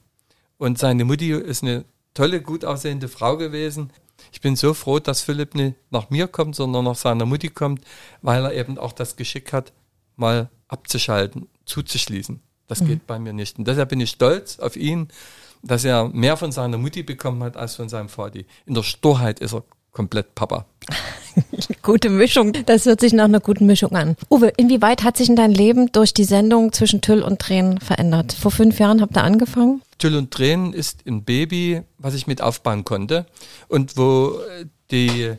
und 0.57 0.79
seine 0.79 1.05
Mutti 1.05 1.33
ist 1.33 1.63
eine 1.63 1.85
tolle, 2.15 2.41
gut 2.41 2.65
aussehende 2.65 3.09
Frau 3.09 3.37
gewesen. 3.37 3.91
Ich 4.37 4.43
bin 4.43 4.55
so 4.55 4.75
froh, 4.75 4.99
dass 4.99 5.23
Philipp 5.23 5.55
nicht 5.55 5.77
nach 5.89 6.11
mir 6.11 6.29
kommt, 6.29 6.57
sondern 6.57 6.85
nach 6.85 6.95
seiner 6.95 7.25
Mutti 7.25 7.49
kommt, 7.49 7.81
weil 8.21 8.45
er 8.45 8.53
eben 8.53 8.77
auch 8.77 8.93
das 8.93 9.17
Geschick 9.17 9.55
hat, 9.55 9.73
mal 10.15 10.51
abzuschalten, 10.69 11.49
zuzuschließen. 11.65 12.43
Das 12.67 12.83
mhm. 12.83 12.87
geht 12.87 13.07
bei 13.07 13.19
mir 13.19 13.33
nicht. 13.33 13.59
Und 13.59 13.67
deshalb 13.67 13.89
bin 13.89 14.01
ich 14.01 14.11
stolz 14.11 14.59
auf 14.59 14.77
ihn, 14.77 15.09
dass 15.63 15.87
er 15.87 16.09
mehr 16.09 16.37
von 16.37 16.53
seiner 16.53 16.77
Mutti 16.77 17.03
bekommen 17.03 17.43
hat 17.43 17.57
als 17.57 17.77
von 17.77 17.89
seinem 17.89 18.11
Vati. 18.11 18.45
In 18.67 18.75
der 18.75 18.83
Sturheit 18.83 19.41
ist 19.41 19.55
er 19.55 19.65
komplett 19.91 20.35
Papa. 20.35 20.67
Gute 21.83 22.11
Mischung. 22.11 22.53
Das 22.67 22.85
hört 22.85 23.01
sich 23.01 23.15
nach 23.15 23.25
einer 23.25 23.41
guten 23.41 23.65
Mischung 23.65 23.93
an. 23.93 24.17
Uwe, 24.31 24.53
inwieweit 24.59 25.03
hat 25.03 25.17
sich 25.17 25.31
in 25.31 25.37
dein 25.37 25.53
Leben 25.53 25.91
durch 25.93 26.13
die 26.13 26.25
Sendung 26.25 26.73
zwischen 26.73 27.01
Tüll 27.01 27.23
und 27.23 27.39
Tränen 27.39 27.81
verändert? 27.81 28.35
Vor 28.35 28.51
fünf 28.51 28.79
Jahren 28.81 29.01
habt 29.01 29.17
ihr 29.17 29.25
angefangen? 29.25 29.81
Tüll 29.99 30.17
und 30.17 30.31
Tränen 30.31 30.73
ist 30.73 31.07
ein 31.07 31.25
Baby, 31.25 31.83
was 31.99 32.15
ich 32.15 32.27
mit 32.27 32.43
aufbauen 32.43 32.85
konnte 32.85 33.27
und 33.69 33.97
wo 33.97 34.41
die 34.91 35.33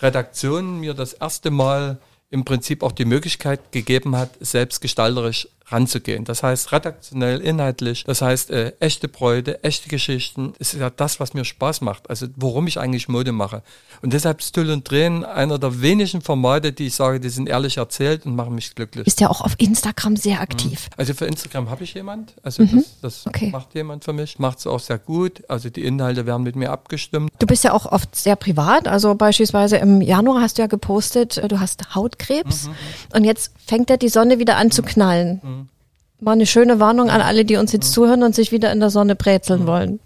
Redaktion 0.00 0.80
mir 0.80 0.94
das 0.94 1.12
erste 1.12 1.50
Mal 1.50 1.98
im 2.30 2.44
Prinzip 2.44 2.82
auch 2.82 2.92
die 2.92 3.04
Möglichkeit 3.04 3.72
gegeben 3.72 4.16
hat, 4.16 4.30
selbst 4.40 4.80
gestalterisch 4.80 5.48
ranzugehen. 5.66 6.24
Das 6.24 6.42
heißt 6.42 6.72
redaktionell, 6.72 7.40
inhaltlich, 7.40 8.04
das 8.04 8.22
heißt 8.22 8.50
äh, 8.50 8.72
echte 8.80 9.08
Bräute, 9.08 9.62
echte 9.64 9.88
Geschichten. 9.88 10.54
Es 10.58 10.74
ist 10.74 10.80
ja 10.80 10.90
das, 10.90 11.20
was 11.20 11.34
mir 11.34 11.44
Spaß 11.44 11.80
macht, 11.80 12.10
also 12.10 12.26
worum 12.36 12.66
ich 12.66 12.78
eigentlich 12.78 13.08
Mode 13.08 13.32
mache. 13.32 13.62
Und 14.02 14.12
deshalb 14.12 14.40
ist 14.40 14.54
Tüll 14.54 14.70
und 14.70 14.90
Drehen 14.90 15.24
einer 15.24 15.58
der 15.58 15.80
wenigen 15.80 16.20
Formate, 16.20 16.72
die 16.72 16.86
ich 16.86 16.94
sage, 16.94 17.20
die 17.20 17.28
sind 17.28 17.48
ehrlich 17.48 17.76
erzählt 17.76 18.26
und 18.26 18.34
machen 18.34 18.54
mich 18.54 18.74
glücklich. 18.74 19.06
Ist 19.06 19.20
ja 19.20 19.30
auch 19.30 19.40
auf 19.40 19.54
Instagram 19.58 20.16
sehr 20.16 20.40
aktiv. 20.40 20.88
Mhm. 20.90 20.94
Also 20.96 21.14
für 21.14 21.26
Instagram 21.26 21.70
habe 21.70 21.84
ich 21.84 21.94
jemand, 21.94 22.34
also 22.42 22.62
mhm. 22.62 22.84
das, 23.00 23.24
das 23.24 23.26
okay. 23.26 23.50
macht 23.50 23.74
jemand 23.74 24.04
für 24.04 24.12
mich, 24.12 24.38
macht 24.38 24.58
es 24.58 24.66
auch 24.66 24.80
sehr 24.80 24.98
gut. 24.98 25.42
Also 25.48 25.70
die 25.70 25.84
Inhalte 25.84 26.26
werden 26.26 26.42
mit 26.42 26.56
mir 26.56 26.70
abgestimmt. 26.70 27.30
Du 27.38 27.46
bist 27.46 27.64
ja 27.64 27.72
auch 27.72 27.86
oft 27.86 28.14
sehr 28.14 28.36
privat, 28.36 28.88
also 28.88 29.14
beispielsweise 29.14 29.76
im 29.76 30.00
Januar 30.00 30.40
hast 30.42 30.58
du 30.58 30.62
ja 30.62 30.66
gepostet, 30.66 31.40
du 31.48 31.60
hast 31.60 31.94
Hautkrebs 31.94 32.66
mhm. 32.66 32.74
und 33.14 33.24
jetzt 33.24 33.52
fängt 33.66 33.90
ja 33.90 33.96
die 33.96 34.08
Sonne 34.08 34.38
wieder 34.38 34.56
an 34.56 34.70
zu 34.70 34.82
knallen. 34.82 35.61
War 36.24 36.34
eine 36.34 36.46
schöne 36.46 36.78
Warnung 36.78 37.10
an 37.10 37.20
alle, 37.20 37.44
die 37.44 37.56
uns 37.56 37.72
jetzt 37.72 37.92
zuhören 37.92 38.22
und 38.22 38.32
sich 38.32 38.52
wieder 38.52 38.70
in 38.70 38.78
der 38.78 38.90
Sonne 38.90 39.16
brezeln 39.16 39.66
wollen. 39.66 39.98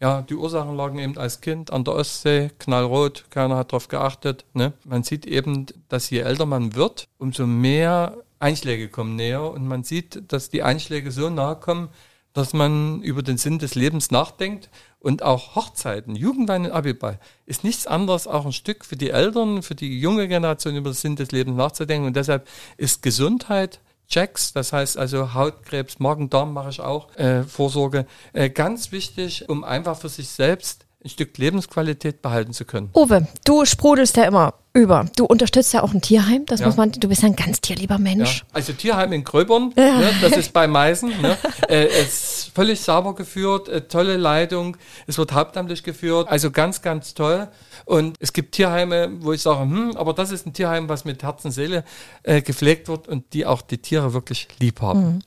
Ja, 0.00 0.22
die 0.22 0.34
Ursachen 0.34 0.74
lagen 0.74 0.98
eben 0.98 1.18
als 1.18 1.42
Kind 1.42 1.70
an 1.70 1.84
der 1.84 1.96
Ostsee, 1.96 2.50
knallrot, 2.58 3.26
keiner 3.28 3.58
hat 3.58 3.70
darauf 3.70 3.88
geachtet. 3.88 4.46
Ne? 4.54 4.72
Man 4.86 5.02
sieht 5.02 5.26
eben, 5.26 5.66
dass 5.90 6.08
je 6.08 6.20
älter 6.20 6.46
man 6.46 6.74
wird, 6.74 7.08
umso 7.18 7.46
mehr 7.46 8.16
Einschläge 8.38 8.88
kommen 8.88 9.16
näher 9.16 9.42
und 9.52 9.68
man 9.68 9.84
sieht, 9.84 10.32
dass 10.32 10.48
die 10.48 10.62
Einschläge 10.62 11.10
so 11.10 11.28
nahe 11.28 11.56
kommen, 11.56 11.90
dass 12.32 12.54
man 12.54 13.02
über 13.02 13.22
den 13.22 13.36
Sinn 13.36 13.58
des 13.58 13.74
Lebens 13.74 14.10
nachdenkt 14.10 14.70
und 14.98 15.22
auch 15.22 15.56
Hochzeiten, 15.56 16.16
Jugendwein 16.16 16.64
und 16.64 16.72
Abiball 16.72 17.18
ist 17.44 17.64
nichts 17.64 17.86
anderes, 17.86 18.26
auch 18.26 18.46
ein 18.46 18.52
Stück 18.52 18.86
für 18.86 18.96
die 18.96 19.10
Eltern, 19.10 19.62
für 19.62 19.74
die 19.74 20.00
junge 20.00 20.26
Generation 20.26 20.74
über 20.74 20.88
den 20.88 20.94
Sinn 20.94 21.16
des 21.16 21.32
Lebens 21.32 21.58
nachzudenken 21.58 22.06
und 22.06 22.16
deshalb 22.16 22.48
ist 22.78 23.02
Gesundheit 23.02 23.80
Checks, 24.10 24.52
das 24.52 24.72
heißt 24.72 24.98
also 24.98 25.34
Hautkrebs, 25.34 26.00
Magen-Darm 26.00 26.52
mache 26.52 26.70
ich 26.70 26.80
auch, 26.80 27.14
äh, 27.16 27.44
Vorsorge, 27.44 28.06
äh, 28.32 28.50
ganz 28.50 28.92
wichtig, 28.92 29.48
um 29.48 29.64
einfach 29.64 29.96
für 29.96 30.08
sich 30.08 30.28
selbst 30.28 30.84
ein 31.02 31.08
Stück 31.08 31.38
Lebensqualität 31.38 32.20
behalten 32.20 32.52
zu 32.52 32.64
können. 32.64 32.90
Uwe, 32.94 33.26
du 33.44 33.64
sprudelst 33.64 34.16
ja 34.18 34.24
immer 34.24 34.54
über. 34.74 35.06
Du 35.16 35.24
unterstützt 35.24 35.72
ja 35.72 35.82
auch 35.82 35.92
ein 35.92 36.02
Tierheim, 36.02 36.44
das 36.46 36.60
ja. 36.60 36.66
muss 36.66 36.76
man, 36.76 36.92
du 36.92 37.08
bist 37.08 37.24
ein 37.24 37.34
ganz 37.34 37.60
tierlieber 37.60 37.98
Mensch. 37.98 38.40
Ja. 38.40 38.44
Also 38.52 38.72
Tierheim 38.74 39.12
in 39.12 39.24
Gröbern, 39.24 39.72
ja. 39.76 39.98
ne, 39.98 40.10
das 40.20 40.32
ist 40.32 40.52
bei 40.52 40.68
Meißen, 40.68 41.08
ne, 41.22 41.38
äh, 41.68 42.02
ist 42.02 42.50
völlig 42.54 42.80
sauber 42.80 43.14
geführt, 43.14 43.68
äh, 43.68 43.80
tolle 43.82 44.16
Leitung, 44.16 44.76
es 45.06 45.16
wird 45.16 45.32
hauptamtlich 45.32 45.82
geführt, 45.82 46.28
also 46.28 46.50
ganz, 46.50 46.82
ganz 46.82 47.14
toll. 47.14 47.48
Und 47.86 48.16
es 48.20 48.32
gibt 48.32 48.54
Tierheime, 48.54 49.10
wo 49.20 49.32
ich 49.32 49.42
sage, 49.42 49.60
hm, 49.60 49.96
aber 49.96 50.12
das 50.12 50.30
ist 50.30 50.46
ein 50.46 50.52
Tierheim, 50.52 50.88
was 50.88 51.04
mit 51.04 51.22
Herz 51.22 51.44
und 51.44 51.50
Seele 51.50 51.82
äh, 52.22 52.42
gepflegt 52.42 52.88
wird 52.88 53.08
und 53.08 53.32
die 53.32 53.46
auch 53.46 53.62
die 53.62 53.78
Tiere 53.78 54.12
wirklich 54.12 54.48
lieb 54.60 54.82
haben. 54.82 55.00
Mhm. 55.00 55.18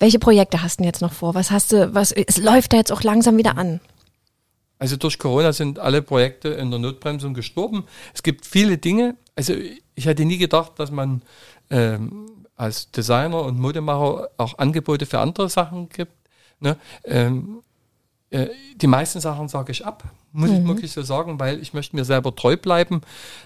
Welche 0.00 0.18
Projekte 0.18 0.62
hast 0.62 0.80
du 0.80 0.84
jetzt 0.84 1.00
noch 1.00 1.12
vor? 1.12 1.34
Was 1.34 1.50
hast 1.50 1.72
du, 1.72 1.94
was, 1.94 2.12
es 2.12 2.36
läuft 2.36 2.72
da 2.72 2.76
jetzt 2.76 2.92
auch 2.92 3.02
langsam 3.02 3.38
wieder 3.38 3.56
an? 3.56 3.80
Also 4.78 4.96
durch 4.96 5.18
Corona 5.18 5.52
sind 5.52 5.78
alle 5.78 6.02
Projekte 6.02 6.48
in 6.48 6.70
der 6.70 6.78
Notbremsung 6.78 7.34
gestorben. 7.34 7.84
Es 8.14 8.22
gibt 8.22 8.44
viele 8.44 8.78
Dinge. 8.78 9.16
Also 9.34 9.54
ich 9.94 10.06
hätte 10.06 10.24
nie 10.24 10.38
gedacht, 10.38 10.72
dass 10.76 10.90
man 10.90 11.22
ähm, 11.70 12.26
als 12.56 12.90
Designer 12.90 13.42
und 13.42 13.58
Modemacher 13.58 14.30
auch 14.36 14.58
Angebote 14.58 15.06
für 15.06 15.18
andere 15.18 15.48
Sachen 15.48 15.88
gibt. 15.88 16.12
Ne? 16.60 16.76
Ähm, 17.04 17.62
äh, 18.30 18.48
die 18.76 18.86
meisten 18.86 19.20
Sachen 19.20 19.48
sage 19.48 19.72
ich 19.72 19.86
ab, 19.86 20.04
muss 20.32 20.50
mhm. 20.50 20.56
ich 20.56 20.66
wirklich 20.66 20.92
so 20.92 21.02
sagen, 21.02 21.38
weil 21.38 21.60
ich 21.60 21.72
möchte 21.74 21.96
mir 21.96 22.04
selber 22.04 22.34
treu 22.34 22.56
bleiben. 22.56 23.00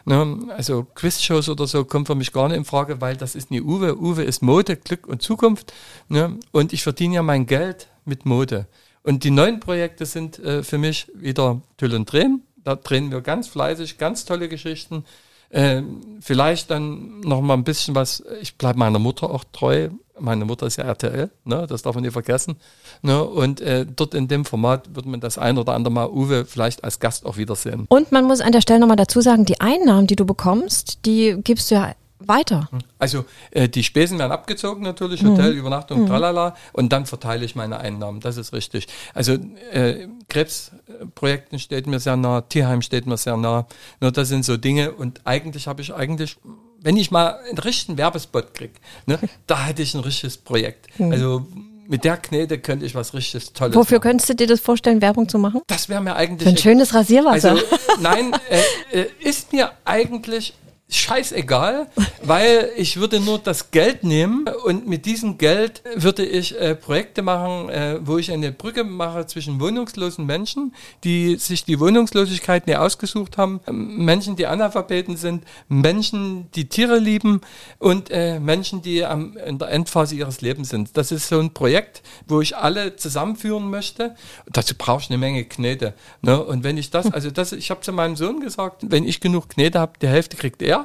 Ne? 0.05 0.39
Also 0.57 0.87
Quizshows 0.95 1.49
oder 1.49 1.67
so 1.67 1.85
kommen 1.85 2.07
für 2.07 2.15
mich 2.15 2.33
gar 2.33 2.49
nicht 2.49 2.57
in 2.57 2.65
Frage, 2.65 3.01
weil 3.01 3.17
das 3.17 3.35
ist 3.35 3.51
nie 3.51 3.61
Uwe. 3.61 3.97
Uwe 4.01 4.25
ist 4.25 4.43
Mode, 4.43 4.77
Glück 4.77 5.07
und 5.07 5.23
Zukunft. 5.23 5.73
Ne? 6.09 6.39
Und 6.51 6.73
ich 6.73 6.83
verdiene 6.83 7.17
ja 7.17 7.23
mein 7.23 7.47
Geld 7.47 7.89
mit 8.05 8.27
Mode. 8.27 8.67
Und 9.03 9.25
die 9.25 9.31
neuen 9.31 9.61
Projekte 9.61 10.07
sind 10.07 10.39
äh, 10.39 10.63
für 10.63 10.79
mich 10.79 11.11
wieder 11.15 11.61
Tüll 11.77 11.95
und 11.95 12.11
Drehen. 12.11 12.43
Da 12.63 12.77
drehen 12.77 13.11
wir 13.11 13.23
ganz 13.23 13.49
fleißig, 13.49 13.99
ganz 13.99 14.25
tolle 14.25 14.49
Geschichten. 14.49 15.05
Äh, 15.49 15.83
vielleicht 16.21 16.71
dann 16.71 17.21
noch 17.21 17.41
mal 17.41 17.55
ein 17.55 17.65
bisschen 17.65 17.95
was, 17.95 18.23
ich 18.41 18.57
bleibe 18.57 18.79
meiner 18.79 18.99
Mutter 18.99 19.31
auch 19.31 19.45
treu. 19.53 19.89
Meine 20.19 20.45
Mutter 20.45 20.67
ist 20.67 20.77
ja 20.77 20.85
RTL, 20.85 21.31
ne? 21.45 21.67
das 21.67 21.81
darf 21.81 21.95
man 21.95 22.05
nicht 22.05 22.13
vergessen. 22.13 22.57
Ne? 23.01 23.25
Und 23.25 23.63
äh, 23.63 23.87
dort 23.87 24.13
in 24.13 24.29
dem 24.29 24.45
Format 24.45 24.95
wird 24.95 25.07
man 25.07 25.19
das 25.19 25.39
ein 25.39 25.57
oder 25.57 25.73
andere 25.73 25.95
Mal 25.95 26.11
Uwe 26.11 26.45
vielleicht 26.45 26.85
als 26.85 27.01
Gast 27.01 27.25
auch 27.25 27.39
wiedersehen. 27.39 27.87
Und 27.89 28.13
man 28.13 28.27
muss 28.27 28.43
an 28.43 28.53
der 28.53 28.61
Stelle 28.61 28.81
nochmal 28.81 28.97
dazu 28.99 29.23
sagen, 29.23 29.47
die 29.47 29.63
Einnahmen, 29.63 30.07
die 30.07 30.17
du 30.17 30.27
bekommst, 30.27 31.07
die 31.07 31.39
gibst 31.43 31.71
du 31.71 31.77
ja 31.77 31.95
weiter. 32.31 32.69
Also 32.99 33.25
äh, 33.51 33.69
die 33.69 33.83
Spesen 33.83 34.19
werden 34.19 34.33
abgezogen 34.33 34.83
natürlich, 34.83 35.23
Hotel, 35.25 35.53
mhm. 35.53 35.59
Übernachtung, 35.59 36.03
mhm. 36.03 36.07
tralala, 36.07 36.57
und 36.73 36.93
dann 36.93 37.05
verteile 37.05 37.45
ich 37.45 37.55
meine 37.57 37.79
Einnahmen, 37.81 38.21
das 38.21 38.37
ist 38.37 38.53
richtig. 38.53 38.87
Also 39.13 39.37
äh, 39.73 40.07
Krebsprojekten 40.29 41.59
steht 41.59 41.87
mir 41.87 41.99
sehr 41.99 42.17
nah, 42.17 42.41
Tierheim 42.43 42.81
steht 42.83 43.07
mir 43.07 43.17
sehr 43.17 43.37
nah, 43.37 43.67
nur 44.01 44.13
das 44.13 44.29
sind 44.29 44.45
so 44.45 44.57
Dinge 44.57 44.93
und 44.93 45.21
eigentlich 45.25 45.67
habe 45.67 45.83
ich 45.83 45.93
eigentlich, 45.93 46.39
wenn 46.81 46.97
ich 46.97 47.11
mal 47.11 47.39
einen 47.49 47.59
richtigen 47.59 47.99
Werbespot 47.99 48.55
kriege, 48.55 48.75
ne, 49.07 49.19
da 49.47 49.65
hätte 49.65 49.83
ich 49.83 49.95
ein 49.95 50.01
richtiges 50.01 50.39
Projekt. 50.39 50.87
Mhm. 50.99 51.13
Also 51.13 51.47
mit 51.91 52.05
der 52.05 52.19
Knete 52.19 52.61
könnte 52.61 52.87
ich 52.87 52.95
was 52.95 53.15
richtig 53.15 53.53
Tolles 53.53 53.75
Wofür 53.75 53.99
machen. 53.99 54.03
könntest 54.03 54.31
du 54.31 54.35
dir 54.37 54.47
das 54.47 54.61
vorstellen, 54.61 55.03
Werbung 55.03 55.29
zu 55.29 55.41
machen? 55.41 55.61
Das 55.67 55.89
wäre 55.89 56.01
mir 56.01 56.15
eigentlich... 56.15 56.45
Für 56.45 56.51
ein 56.51 56.57
schönes 56.57 56.95
Rasierwasser. 56.95 57.51
Also, 57.51 57.65
nein, 58.01 58.33
äh, 58.93 59.01
äh, 59.01 59.07
ist 59.19 59.53
mir 59.53 59.73
eigentlich 59.85 60.55
scheißegal, 60.91 61.89
weil 62.23 62.71
ich 62.77 62.99
würde 62.99 63.21
nur 63.21 63.39
das 63.39 63.71
Geld 63.71 64.05
nehmen 64.05 64.49
und 64.65 64.89
mit 64.89 65.07
diesem 65.07 65.39
Geld 65.39 65.83
würde 65.95 66.25
ich 66.25 66.59
äh, 66.59 66.75
Projekte 66.75 67.23
machen, 67.23 67.69
äh, 67.69 67.99
wo 68.03 68.19
ich 68.19 68.33
eine 68.33 68.53
Brücke 68.53 68.85
mache 68.85 69.27
zwischen 69.27 69.61
wohnungslosen 69.61 70.27
Menschen, 70.27 70.75
die 71.05 71.37
sich 71.37 71.65
die 71.65 71.79
Wohnungslosigkeit 71.81 72.67
nie 72.67 72.77
ausgesucht 72.77 73.39
haben, 73.39 73.61
Menschen, 73.71 74.37
die 74.37 74.47
Analphabeten 74.47 75.17
sind, 75.17 75.45
Menschen, 75.69 76.51
die 76.53 76.69
Tiere 76.69 76.99
lieben 76.99 77.41
und 77.79 78.11
äh, 78.11 78.41
Menschen, 78.41 78.83
die 78.83 79.05
am, 79.05 79.37
in 79.37 79.59
der 79.59 79.71
Endphase 79.71 80.15
ihres 80.15 80.41
Lebens 80.41 80.71
sind. 80.71 80.97
Das 80.97 81.13
ist 81.13 81.29
so 81.29 81.39
ein 81.39 81.53
Projekt, 81.53 82.03
wo 82.27 82.41
ich 82.41 82.57
alle 82.57 82.97
zusammenführen 82.97 83.71
möchte. 83.71 84.17
Dazu 84.47 84.75
brauche 84.77 85.03
ich 85.03 85.11
eine 85.11 85.19
Menge 85.19 85.45
Knete. 85.45 85.95
Ne? 86.23 86.43
Und 86.43 86.65
wenn 86.65 86.77
ich 86.77 86.91
das, 86.91 87.13
also 87.13 87.31
das, 87.31 87.53
ich 87.53 87.71
habe 87.71 87.81
zu 87.81 87.93
meinem 87.93 88.17
Sohn 88.17 88.41
gesagt, 88.41 88.83
wenn 88.89 89.05
ich 89.05 89.21
genug 89.21 89.51
Knete 89.51 89.79
habe, 89.79 89.93
die 90.01 90.09
Hälfte 90.09 90.37
kriegt 90.37 90.63
er 90.63 90.80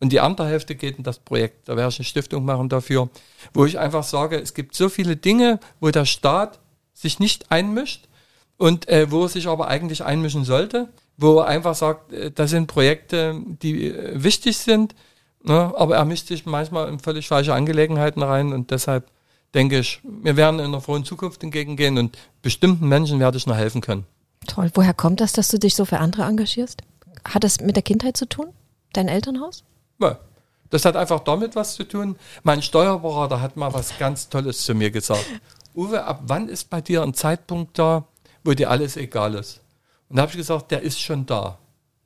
und 0.00 0.10
die 0.10 0.20
andere 0.20 0.48
Hälfte 0.48 0.74
geht 0.74 0.96
in 0.96 1.04
das 1.04 1.18
Projekt. 1.18 1.68
Da 1.68 1.76
werde 1.76 1.90
ich 1.90 1.98
eine 1.98 2.04
Stiftung 2.04 2.44
machen 2.44 2.68
dafür, 2.68 3.10
wo 3.52 3.66
ich 3.66 3.78
einfach 3.78 4.02
sage, 4.02 4.40
es 4.40 4.54
gibt 4.54 4.74
so 4.74 4.88
viele 4.88 5.16
Dinge, 5.16 5.60
wo 5.78 5.90
der 5.90 6.06
Staat 6.06 6.58
sich 6.94 7.18
nicht 7.18 7.50
einmischt 7.50 8.08
und 8.56 8.88
äh, 8.88 9.10
wo 9.10 9.22
er 9.22 9.28
sich 9.28 9.46
aber 9.46 9.68
eigentlich 9.68 10.04
einmischen 10.04 10.44
sollte, 10.44 10.88
wo 11.16 11.38
er 11.38 11.46
einfach 11.46 11.74
sagt, 11.74 12.12
äh, 12.12 12.30
das 12.30 12.50
sind 12.50 12.66
Projekte, 12.66 13.40
die 13.62 13.88
äh, 13.88 14.22
wichtig 14.22 14.58
sind, 14.58 14.94
ne, 15.42 15.72
aber 15.76 15.96
er 15.96 16.04
mischt 16.04 16.28
sich 16.28 16.46
manchmal 16.46 16.88
in 16.88 16.98
völlig 16.98 17.28
falsche 17.28 17.54
Angelegenheiten 17.54 18.22
rein 18.22 18.52
und 18.52 18.70
deshalb 18.70 19.10
denke 19.54 19.78
ich, 19.78 20.00
wir 20.04 20.36
werden 20.36 20.60
in 20.60 20.66
einer 20.66 20.80
frohen 20.80 21.04
Zukunft 21.04 21.42
entgegengehen 21.42 21.98
und 21.98 22.16
bestimmten 22.42 22.88
Menschen 22.88 23.18
werde 23.18 23.36
ich 23.36 23.46
noch 23.46 23.56
helfen 23.56 23.80
können. 23.80 24.06
Toll. 24.46 24.70
Woher 24.74 24.94
kommt 24.94 25.20
das, 25.20 25.32
dass 25.32 25.48
du 25.48 25.58
dich 25.58 25.74
so 25.74 25.84
für 25.84 25.98
andere 25.98 26.22
engagierst? 26.22 26.82
Hat 27.24 27.44
das 27.44 27.60
mit 27.60 27.76
der 27.76 27.82
Kindheit 27.82 28.16
zu 28.16 28.26
tun? 28.26 28.46
Dein 28.92 29.08
Elternhaus? 29.08 29.64
Das 30.70 30.84
hat 30.84 30.96
einfach 30.96 31.20
damit 31.20 31.56
was 31.56 31.74
zu 31.74 31.84
tun. 31.84 32.16
Mein 32.42 32.62
Steuerberater 32.62 33.40
hat 33.40 33.56
mal 33.56 33.72
was 33.74 33.98
ganz 33.98 34.28
Tolles 34.28 34.62
zu 34.64 34.74
mir 34.74 34.90
gesagt. 34.90 35.26
Uwe, 35.74 36.04
ab 36.04 36.22
wann 36.26 36.48
ist 36.48 36.70
bei 36.70 36.80
dir 36.80 37.02
ein 37.02 37.14
Zeitpunkt 37.14 37.78
da, 37.78 38.04
wo 38.44 38.52
dir 38.52 38.70
alles 38.70 38.96
egal 38.96 39.34
ist? 39.34 39.60
Und 40.08 40.16
da 40.16 40.22
habe 40.22 40.30
ich 40.30 40.38
gesagt, 40.38 40.70
der 40.70 40.82
ist 40.82 41.00
schon 41.00 41.26
da. 41.26 41.58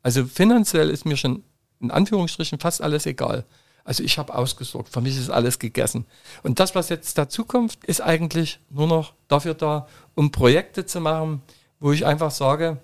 Also 0.03 0.25
finanziell 0.25 0.91
ist 0.91 1.05
mir 1.05 1.17
schon 1.17 1.43
in 1.81 1.91
Anführungsstrichen 1.91 2.59
fast 2.59 2.83
alles 2.83 3.07
egal. 3.07 3.45
Also 3.85 4.03
ich 4.03 4.19
habe 4.19 4.35
ausgesorgt, 4.35 4.89
für 4.89 5.03
mich 5.03 5.17
ist 5.19 5.29
alles 5.29 5.59
gegessen. 5.59 6.07
Und 6.43 6.59
das, 6.59 6.75
was 6.75 6.89
jetzt 6.89 7.19
dazu 7.19 7.45
kommt, 7.45 7.85
ist 7.85 8.01
eigentlich 8.01 8.59
nur 8.71 8.87
noch 8.87 9.13
dafür 9.29 9.53
da, 9.53 9.87
um 10.15 10.31
Projekte 10.31 10.87
zu 10.87 11.01
machen, 11.01 11.43
wo 11.81 11.93
ich 11.93 12.07
einfach 12.07 12.31
sage, 12.31 12.79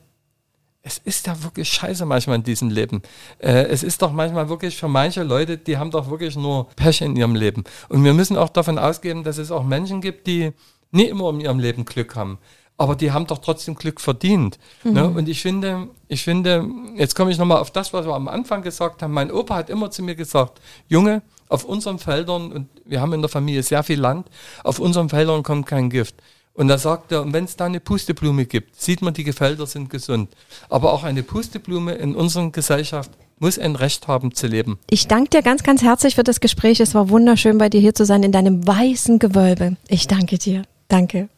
es 0.83 0.99
ist 0.99 1.27
ja 1.27 1.43
wirklich 1.43 1.69
scheiße 1.69 2.07
manchmal 2.07 2.37
in 2.37 2.43
diesem 2.43 2.71
Leben. 2.71 3.03
Äh, 3.39 3.65
es 3.65 3.83
ist 3.83 4.01
doch 4.03 4.13
manchmal 4.13 4.49
wirklich 4.49 4.77
für 4.77 4.89
manche 4.89 5.23
Leute, 5.23 5.59
die 5.59 5.77
haben 5.77 5.91
doch 5.91 6.11
wirklich 6.11 6.37
nur 6.37 6.69
Pech 6.77 7.03
in 7.03 7.17
ihrem 7.17 7.35
Leben. 7.35 7.65
Und 7.89 8.03
wir 8.03 8.15
müssen 8.15 8.37
auch 8.37 8.49
davon 8.49 8.79
ausgehen, 8.79 9.23
dass 9.23 9.39
es 9.39 9.51
auch 9.51 9.65
Menschen 9.65 10.01
gibt, 10.01 10.27
die 10.27 10.53
nie 10.91 11.05
immer 11.05 11.31
in 11.31 11.41
ihrem 11.41 11.59
Leben 11.59 11.85
Glück 11.85 12.17
haben. 12.17 12.39
Aber 12.79 12.97
die 12.97 13.13
haben 13.13 13.27
doch 13.27 13.39
trotzdem 13.39 13.75
Glück 13.75 14.01
verdient. 14.01 14.59
Mhm. 14.85 14.93
Ne? 14.93 15.09
Und 15.11 15.29
ich 15.29 15.43
finde, 15.43 15.89
ich 16.09 16.25
finde, 16.25 16.67
jetzt 16.97 17.15
komme 17.15 17.31
ich 17.31 17.37
nochmal 17.37 17.59
auf 17.59 17.71
das, 17.71 17.93
was 17.93 18.07
wir 18.07 18.15
am 18.15 18.29
Anfang 18.29 18.63
gesagt 18.63 19.03
haben. 19.03 19.13
Mein 19.13 19.31
Opa 19.31 19.57
hat 19.57 19.69
immer 19.69 19.91
zu 19.91 20.03
mir 20.03 20.15
gesagt, 20.15 20.63
Junge, 20.89 21.21
auf 21.51 21.65
unseren 21.65 21.99
Feldern, 21.99 22.53
und 22.53 22.69
wir 22.87 23.03
haben 23.03 23.13
in 23.13 23.21
der 23.21 23.29
Familie 23.29 23.63
sehr 23.63 23.83
viel 23.83 24.01
Land, 24.01 24.29
auf 24.65 24.79
unseren 24.79 25.11
Feldern 25.11 25.43
kommt 25.43 25.67
kein 25.67 25.91
Gift. 25.91 26.15
Und 26.55 26.69
da 26.69 26.79
sagt 26.79 27.13
er, 27.13 27.33
wenn 27.33 27.45
es 27.45 27.57
da 27.57 27.67
eine 27.67 27.81
Pusteblume 27.81 28.45
gibt, 28.45 28.81
sieht 28.81 29.03
man, 29.03 29.15
die 29.15 29.31
Felder 29.33 29.67
sind 29.67 29.89
gesund. 29.89 30.31
Aber 30.69 30.93
auch 30.93 31.05
eine 31.05 31.23
Pusteblume 31.23 31.95
in 31.95 32.15
unserer 32.15 32.51
Gesellschaft 32.51 33.11
muss 33.39 33.59
ein 33.59 33.75
Recht 33.77 34.07
haben 34.07 34.35
zu 34.35 34.47
leben. 34.47 34.79
Ich 34.91 35.09
danke 35.09 35.31
dir 35.31 35.43
ganz, 35.43 35.63
ganz 35.63 35.83
herzlich 35.83 36.15
für 36.15 36.25
das 36.25 36.41
Gespräch. 36.41 36.81
Es 36.81 36.95
war 36.95 37.09
wunderschön, 37.09 37.59
bei 37.59 37.69
dir 37.69 37.81
hier 37.81 37.95
zu 37.95 38.05
sein 38.05 38.23
in 38.23 38.33
deinem 38.33 38.67
weißen 38.67 39.19
Gewölbe. 39.19 39.77
Ich 39.89 40.07
danke 40.07 40.39
dir. 40.39 40.63
Danke. 40.89 41.29